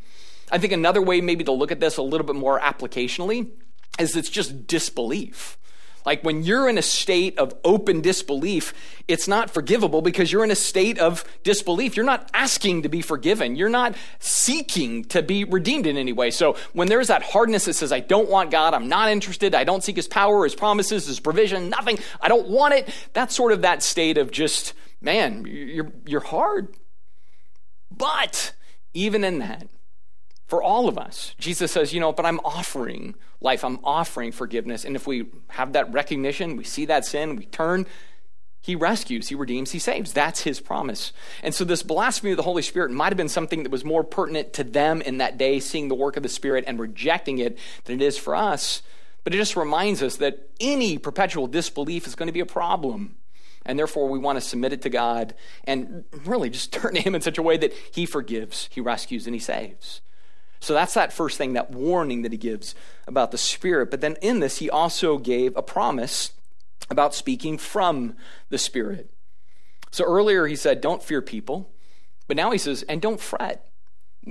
I 0.51 0.57
think 0.57 0.73
another 0.73 1.01
way 1.01 1.21
maybe 1.21 1.43
to 1.45 1.51
look 1.51 1.71
at 1.71 1.79
this 1.79 1.95
a 1.95 2.01
little 2.01 2.27
bit 2.27 2.35
more 2.35 2.59
applicationally 2.59 3.47
is 3.97 4.15
it's 4.15 4.29
just 4.29 4.67
disbelief. 4.67 5.57
Like 6.05 6.23
when 6.23 6.43
you're 6.43 6.69
in 6.69 6.77
a 6.77 6.81
state 6.81 7.37
of 7.37 7.53
open 7.63 8.01
disbelief, 8.01 8.73
it's 9.07 9.27
not 9.27 9.49
forgivable 9.49 10.01
because 10.01 10.31
you're 10.31 10.43
in 10.43 10.51
a 10.51 10.55
state 10.55 10.97
of 10.97 11.25
disbelief. 11.43 11.95
You're 11.95 12.05
not 12.05 12.29
asking 12.33 12.83
to 12.83 12.89
be 12.89 13.01
forgiven. 13.01 13.55
You're 13.55 13.69
not 13.69 13.95
seeking 14.17 15.03
to 15.05 15.21
be 15.21 15.43
redeemed 15.43 15.85
in 15.85 15.97
any 15.97 16.13
way. 16.13 16.31
So 16.31 16.55
when 16.73 16.87
there's 16.87 17.07
that 17.07 17.21
hardness 17.21 17.65
that 17.65 17.73
says, 17.73 17.91
I 17.91 17.99
don't 17.99 18.29
want 18.29 18.49
God, 18.49 18.73
I'm 18.73 18.87
not 18.87 19.09
interested, 19.09 19.53
I 19.53 19.65
don't 19.65 19.83
seek 19.83 19.97
his 19.97 20.07
power, 20.07 20.45
his 20.45 20.55
promises, 20.55 21.05
his 21.05 21.19
provision, 21.19 21.69
nothing, 21.69 21.99
I 22.21 22.27
don't 22.27 22.47
want 22.47 22.73
it, 22.73 22.89
that's 23.13 23.35
sort 23.35 23.51
of 23.51 23.61
that 23.61 23.83
state 23.83 24.17
of 24.17 24.31
just, 24.31 24.73
man, 25.01 25.45
you're, 25.45 25.91
you're 26.05 26.21
hard. 26.21 26.75
But 27.91 28.53
even 28.93 29.23
in 29.23 29.39
that, 29.39 29.67
for 30.49 30.63
all 30.63 30.89
of 30.89 30.97
us. 30.97 31.35
Jesus 31.37 31.71
says, 31.71 31.93
you 31.93 31.99
know, 31.99 32.11
but 32.11 32.25
I'm 32.25 32.39
offering 32.39 33.13
life, 33.39 33.63
I'm 33.63 33.79
offering 33.83 34.31
forgiveness. 34.31 34.83
And 34.83 34.95
if 34.95 35.05
we 35.05 35.27
have 35.49 35.73
that 35.73 35.93
recognition, 35.93 36.57
we 36.57 36.63
see 36.63 36.85
that 36.87 37.05
sin, 37.05 37.35
we 37.35 37.45
turn, 37.45 37.85
he 38.59 38.75
rescues, 38.75 39.29
he 39.29 39.35
redeems, 39.35 39.71
he 39.71 39.79
saves. 39.79 40.11
That's 40.11 40.41
his 40.41 40.59
promise. 40.59 41.13
And 41.43 41.53
so, 41.53 41.63
this 41.63 41.83
blasphemy 41.83 42.31
of 42.31 42.37
the 42.37 42.43
Holy 42.43 42.63
Spirit 42.63 42.89
might 42.91 43.09
have 43.09 43.17
been 43.17 43.29
something 43.29 43.61
that 43.61 43.71
was 43.71 43.85
more 43.85 44.03
pertinent 44.03 44.51
to 44.53 44.63
them 44.63 45.01
in 45.01 45.19
that 45.19 45.37
day, 45.37 45.59
seeing 45.59 45.87
the 45.87 45.95
work 45.95 46.17
of 46.17 46.23
the 46.23 46.29
Spirit 46.29 46.63
and 46.67 46.79
rejecting 46.79 47.37
it, 47.37 47.57
than 47.85 48.01
it 48.01 48.05
is 48.05 48.17
for 48.17 48.35
us. 48.35 48.81
But 49.23 49.35
it 49.35 49.37
just 49.37 49.55
reminds 49.55 50.01
us 50.01 50.17
that 50.17 50.49
any 50.59 50.97
perpetual 50.97 51.45
disbelief 51.45 52.07
is 52.07 52.15
going 52.15 52.27
to 52.27 52.33
be 52.33 52.39
a 52.39 52.45
problem. 52.45 53.17
And 53.65 53.77
therefore, 53.77 54.09
we 54.09 54.17
want 54.17 54.37
to 54.37 54.41
submit 54.41 54.73
it 54.73 54.81
to 54.81 54.89
God 54.89 55.35
and 55.63 56.05
really 56.25 56.49
just 56.49 56.73
turn 56.73 56.95
to 56.95 57.01
Him 57.01 57.13
in 57.13 57.21
such 57.21 57.37
a 57.37 57.43
way 57.43 57.55
that 57.55 57.71
He 57.93 58.07
forgives, 58.07 58.67
He 58.71 58.81
rescues, 58.81 59.27
and 59.27 59.35
He 59.35 59.39
saves. 59.39 60.01
So 60.59 60.73
that's 60.73 60.93
that 60.93 61.13
first 61.13 61.37
thing, 61.37 61.53
that 61.53 61.71
warning 61.71 62.23
that 62.23 62.31
He 62.31 62.37
gives 62.37 62.75
about 63.07 63.31
the 63.31 63.37
Spirit. 63.37 63.91
But 63.91 64.01
then 64.01 64.17
in 64.21 64.39
this, 64.39 64.57
He 64.57 64.69
also 64.69 65.17
gave 65.17 65.55
a 65.55 65.61
promise 65.61 66.33
about 66.89 67.15
speaking 67.15 67.57
from 67.57 68.15
the 68.49 68.57
Spirit. 68.57 69.09
So 69.91 70.03
earlier, 70.03 70.47
He 70.47 70.55
said, 70.55 70.81
Don't 70.81 71.03
fear 71.03 71.21
people. 71.21 71.71
But 72.27 72.37
now 72.37 72.51
He 72.51 72.57
says, 72.57 72.83
And 72.83 73.01
don't 73.01 73.19
fret 73.19 73.69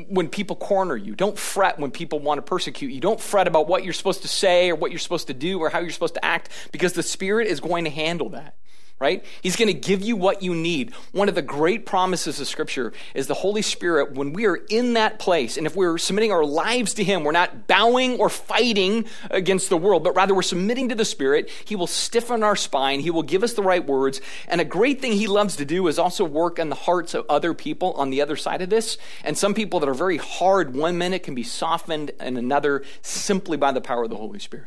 when 0.09 0.29
people 0.29 0.55
corner 0.55 0.97
you. 0.97 1.15
Don't 1.15 1.39
fret 1.39 1.79
when 1.79 1.91
people 1.91 2.21
want 2.21 2.39
to 2.39 2.43
persecute 2.43 2.93
you. 2.93 3.01
Don't 3.01 3.21
fret 3.21 3.49
about 3.49 3.69
what 3.69 3.85
you're 3.85 3.95
supposed 3.95 4.23
to 4.23 4.29
say 4.29 4.71
or 4.71 4.75
what 4.75 4.91
you're 4.91 4.99
supposed 4.99 5.29
to 5.29 5.35
do 5.35 5.59
or 5.59 5.71
how 5.71 5.81
you're 5.81 5.91
supposed 5.91 6.15
to 6.15 6.25
act 6.25 6.51
because 6.73 6.93
the 6.93 7.03
Spirit 7.03 7.49
is 7.49 7.61
going 7.61 7.85
to 7.85 7.91
handle 7.91 8.29
that 8.31 8.55
right? 9.01 9.25
He's 9.43 9.57
going 9.57 9.69
to 9.69 9.79
give 9.79 10.03
you 10.03 10.17
what 10.17 10.43
you 10.43 10.55
need. 10.55 10.93
One 11.13 11.29
of 11.29 11.35
the 11.35 11.43
great 11.43 11.87
promises 11.87 12.41
of 12.41 12.49
Scripture 12.49 12.93
is 13.15 13.29
the 13.29 13.35
Holy 13.35 13.63
Spirit, 13.63 14.13
when 14.13 14.33
we 14.33 14.47
are 14.47 14.57
in 14.57 14.95
that 14.95 15.19
place, 15.19 15.57
and 15.57 15.67
if 15.67 15.77
we're 15.77 15.99
submitting 15.99 16.33
our 16.33 16.45
lives 16.45 16.95
to 16.95 17.05
Him, 17.05 17.23
we're 17.23 17.33
not 17.33 17.69
bowing 17.69 18.19
or 18.19 18.29
fighting 18.29 19.05
against 19.31 19.69
the 19.69 19.77
world, 19.77 20.03
but 20.03 20.17
rather 20.17 20.35
we're 20.35 20.43
submitting 20.43 20.89
to 20.89 20.95
the 20.95 21.05
Spirit, 21.05 21.49
He 21.65 21.77
will 21.77 21.87
stiffen 21.87 22.43
our 22.43 22.57
spine, 22.57 23.01
He 23.01 23.11
will 23.11 23.23
give 23.23 23.43
us 23.43 23.53
the 23.53 23.63
right 23.63 23.87
words. 23.87 24.21
And 24.49 24.61
a 24.61 24.65
great 24.65 25.01
thing 25.01 25.13
He 25.13 25.27
loves 25.27 25.57
to 25.57 25.65
do 25.65 25.87
is 25.87 25.99
also 25.99 26.25
work 26.25 26.59
in 26.59 26.69
the 26.69 26.75
hearts 26.75 27.15
of 27.15 27.25
other 27.29 27.55
people 27.55 27.93
on 27.93 28.11
the 28.11 28.21
other 28.21 28.37
side 28.37 28.63
of 28.63 28.71
this. 28.71 28.99
And 29.23 29.39
some 29.39 29.55
people 29.55 29.81
that 29.81 29.89
are 29.89 29.95
very 29.95 30.17
hard 30.17 30.75
one 30.75 30.99
minute 30.99 31.23
can 31.23 31.35
be 31.35 31.45
softened 31.45 32.11
in 32.21 32.37
another 32.37 32.83
simply 33.03 33.57
by 33.57 33.73
the 33.73 33.81
power 33.81 34.05
of 34.05 34.11
the 34.11 34.17
Holy 34.17 34.39
Spirit. 34.39 34.67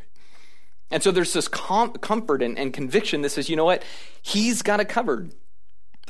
And 0.92 1.02
so 1.02 1.12
there's 1.12 1.34
this 1.34 1.48
com- 1.48 1.94
comfort 1.94 2.42
and, 2.42 2.60
and 2.60 2.74
conviction 2.74 3.22
that 3.22 3.30
says, 3.30 3.50
you 3.50 3.56
know 3.56 3.66
what? 3.66 3.84
He's 4.22 4.62
got 4.62 4.80
it 4.80 4.90
covered. 4.90 5.34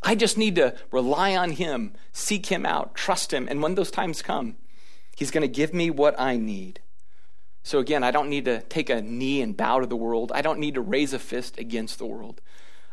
I 0.04 0.16
just 0.16 0.38
need 0.38 0.56
to 0.56 0.76
rely 0.92 1.36
on 1.36 1.52
him, 1.52 1.94
seek 2.12 2.48
him 2.48 2.66
out, 2.66 2.96
trust 2.96 3.32
him. 3.32 3.48
And 3.48 3.62
when 3.62 3.76
those 3.76 3.92
times 3.92 4.22
come, 4.22 4.56
he's 5.16 5.32
going 5.32 5.44
to 5.44 5.48
give 5.48 5.74
me 5.74 5.92
what 5.92 6.20
I 6.20 6.38
need. 6.38 6.80
So 7.64 7.78
again, 7.78 8.04
I 8.04 8.10
don't 8.10 8.30
need 8.30 8.46
to 8.46 8.62
take 8.64 8.90
a 8.90 9.04
knee 9.04 9.42
and 9.42 9.56
bow 9.56 9.80
to 9.80 9.86
the 9.86 9.96
world. 9.96 10.32
I 10.34 10.42
don't 10.42 10.60
need 10.60 10.74
to 10.74 10.82
raise 10.82 11.14
a 11.14 11.20
fist 11.20 11.60
against 11.60 12.00
the 12.00 12.08
world. 12.08 12.42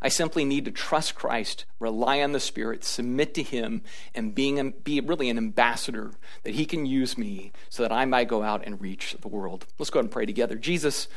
I 0.01 0.09
simply 0.09 0.45
need 0.45 0.65
to 0.67 0.71
trust 0.71 1.15
Christ, 1.15 1.65
rely 1.81 2.21
on 2.21 2.33
the 2.33 2.39
Spirit, 2.39 2.85
submit 2.85 3.35
to 3.35 3.43
Him, 3.43 3.83
and 4.15 4.35
being, 4.35 4.75
be 4.85 5.01
really 5.01 5.29
an 5.29 5.39
ambassador 5.39 6.13
that 6.45 6.55
He 6.55 6.67
can 6.67 6.87
use 6.87 7.19
me 7.19 7.51
so 7.69 7.83
that 7.83 7.91
I 7.91 8.05
might 8.05 8.29
go 8.29 8.43
out 8.43 8.65
and 8.65 8.81
reach 8.81 9.17
the 9.21 9.29
world. 9.29 9.67
Let's 9.79 9.91
go 9.91 9.99
ahead 9.99 10.05
and 10.05 10.13
pray 10.13 10.27
together. 10.27 10.55
Jesus, 10.55 11.09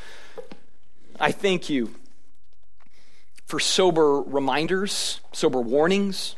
I 1.20 1.32
thank 1.32 1.68
you 1.68 1.94
for 3.46 3.60
sober 3.60 4.20
reminders, 4.20 5.20
sober 5.32 5.60
warnings. 5.60 6.36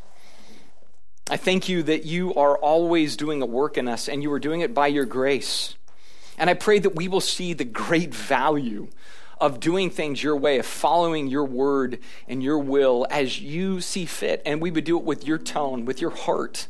I 1.30 1.36
thank 1.36 1.68
you 1.68 1.82
that 1.84 2.04
you 2.04 2.34
are 2.34 2.58
always 2.58 3.16
doing 3.16 3.40
a 3.40 3.46
work 3.46 3.78
in 3.78 3.88
us 3.88 4.08
and 4.08 4.22
you 4.22 4.32
are 4.32 4.40
doing 4.40 4.60
it 4.60 4.74
by 4.74 4.88
your 4.88 5.06
grace. 5.06 5.76
And 6.36 6.50
I 6.50 6.54
pray 6.54 6.78
that 6.80 6.96
we 6.96 7.08
will 7.08 7.20
see 7.20 7.52
the 7.52 7.64
great 7.64 8.14
value 8.14 8.88
of 9.40 9.60
doing 9.60 9.90
things 9.90 10.22
your 10.22 10.36
way, 10.36 10.58
of 10.58 10.66
following 10.66 11.28
your 11.28 11.44
word 11.44 11.98
and 12.28 12.42
your 12.42 12.58
will 12.58 13.06
as 13.10 13.40
you 13.40 13.80
see 13.80 14.04
fit. 14.04 14.42
And 14.44 14.60
we 14.60 14.70
would 14.70 14.84
do 14.84 14.98
it 14.98 15.04
with 15.04 15.26
your 15.26 15.38
tone, 15.38 15.84
with 15.84 16.00
your 16.00 16.10
heart. 16.10 16.66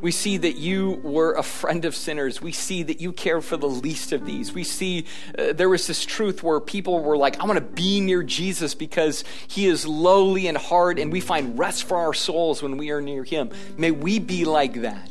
We 0.00 0.10
see 0.10 0.36
that 0.36 0.56
you 0.56 1.00
were 1.02 1.32
a 1.32 1.42
friend 1.42 1.84
of 1.84 1.96
sinners. 1.96 2.42
We 2.42 2.52
see 2.52 2.82
that 2.82 3.00
you 3.00 3.12
care 3.12 3.40
for 3.40 3.56
the 3.56 3.68
least 3.68 4.12
of 4.12 4.26
these. 4.26 4.52
We 4.52 4.64
see 4.64 5.06
uh, 5.38 5.54
there 5.54 5.68
was 5.68 5.86
this 5.86 6.04
truth 6.04 6.42
where 6.42 6.60
people 6.60 7.00
were 7.00 7.16
like, 7.16 7.40
I 7.40 7.46
want 7.46 7.56
to 7.56 7.64
be 7.64 8.00
near 8.00 8.22
Jesus 8.22 8.74
because 8.74 9.24
he 9.48 9.66
is 9.66 9.86
lowly 9.86 10.46
and 10.46 10.58
hard, 10.58 10.98
and 10.98 11.10
we 11.10 11.20
find 11.20 11.58
rest 11.58 11.84
for 11.84 11.96
our 11.96 12.12
souls 12.12 12.62
when 12.62 12.76
we 12.76 12.90
are 12.90 13.00
near 13.00 13.24
him. 13.24 13.50
May 13.78 13.92
we 13.92 14.18
be 14.18 14.44
like 14.44 14.82
that. 14.82 15.10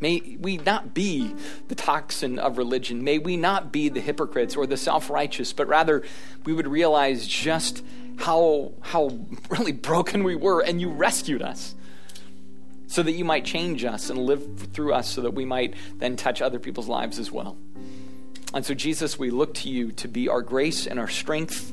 May 0.00 0.36
we 0.40 0.58
not 0.58 0.92
be 0.92 1.34
the 1.68 1.74
toxin 1.74 2.38
of 2.38 2.58
religion. 2.58 3.02
May 3.02 3.18
we 3.18 3.36
not 3.36 3.72
be 3.72 3.88
the 3.88 4.00
hypocrites 4.00 4.54
or 4.54 4.66
the 4.66 4.76
self 4.76 5.08
righteous, 5.08 5.52
but 5.52 5.68
rather 5.68 6.02
we 6.44 6.52
would 6.52 6.68
realize 6.68 7.26
just 7.26 7.82
how, 8.16 8.72
how 8.80 9.18
really 9.50 9.72
broken 9.90 10.24
we 10.24 10.34
were, 10.34 10.60
and 10.60 10.80
you 10.80 10.90
rescued 10.90 11.42
us 11.42 11.74
so 12.86 13.02
that 13.02 13.12
you 13.12 13.24
might 13.24 13.44
change 13.44 13.84
us 13.84 14.10
and 14.10 14.18
live 14.18 14.68
through 14.72 14.92
us 14.92 15.08
so 15.08 15.22
that 15.22 15.32
we 15.32 15.44
might 15.44 15.74
then 15.98 16.16
touch 16.16 16.40
other 16.40 16.58
people's 16.58 16.88
lives 16.88 17.18
as 17.18 17.30
well. 17.32 17.56
And 18.54 18.64
so, 18.64 18.74
Jesus, 18.74 19.18
we 19.18 19.30
look 19.30 19.54
to 19.54 19.68
you 19.68 19.92
to 19.92 20.08
be 20.08 20.28
our 20.28 20.42
grace 20.42 20.86
and 20.86 20.98
our 20.98 21.08
strength. 21.08 21.72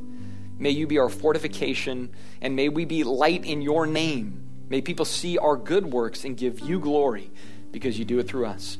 May 0.57 0.71
you 0.71 0.87
be 0.87 0.97
our 0.97 1.09
fortification, 1.09 2.09
and 2.41 2.55
may 2.55 2.69
we 2.69 2.85
be 2.85 3.03
light 3.03 3.45
in 3.45 3.61
your 3.61 3.85
name. 3.85 4.43
May 4.69 4.81
people 4.81 5.05
see 5.05 5.37
our 5.37 5.55
good 5.55 5.91
works 5.91 6.25
and 6.25 6.35
give 6.35 6.59
you 6.61 6.79
glory 6.79 7.29
because 7.71 7.97
you 7.97 8.05
do 8.05 8.19
it 8.19 8.27
through 8.27 8.47
us. 8.47 8.77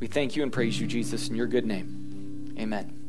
We 0.00 0.06
thank 0.06 0.36
you 0.36 0.42
and 0.42 0.52
praise 0.52 0.80
you, 0.80 0.86
Jesus, 0.86 1.28
in 1.28 1.36
your 1.36 1.46
good 1.46 1.66
name. 1.66 2.54
Amen. 2.58 3.03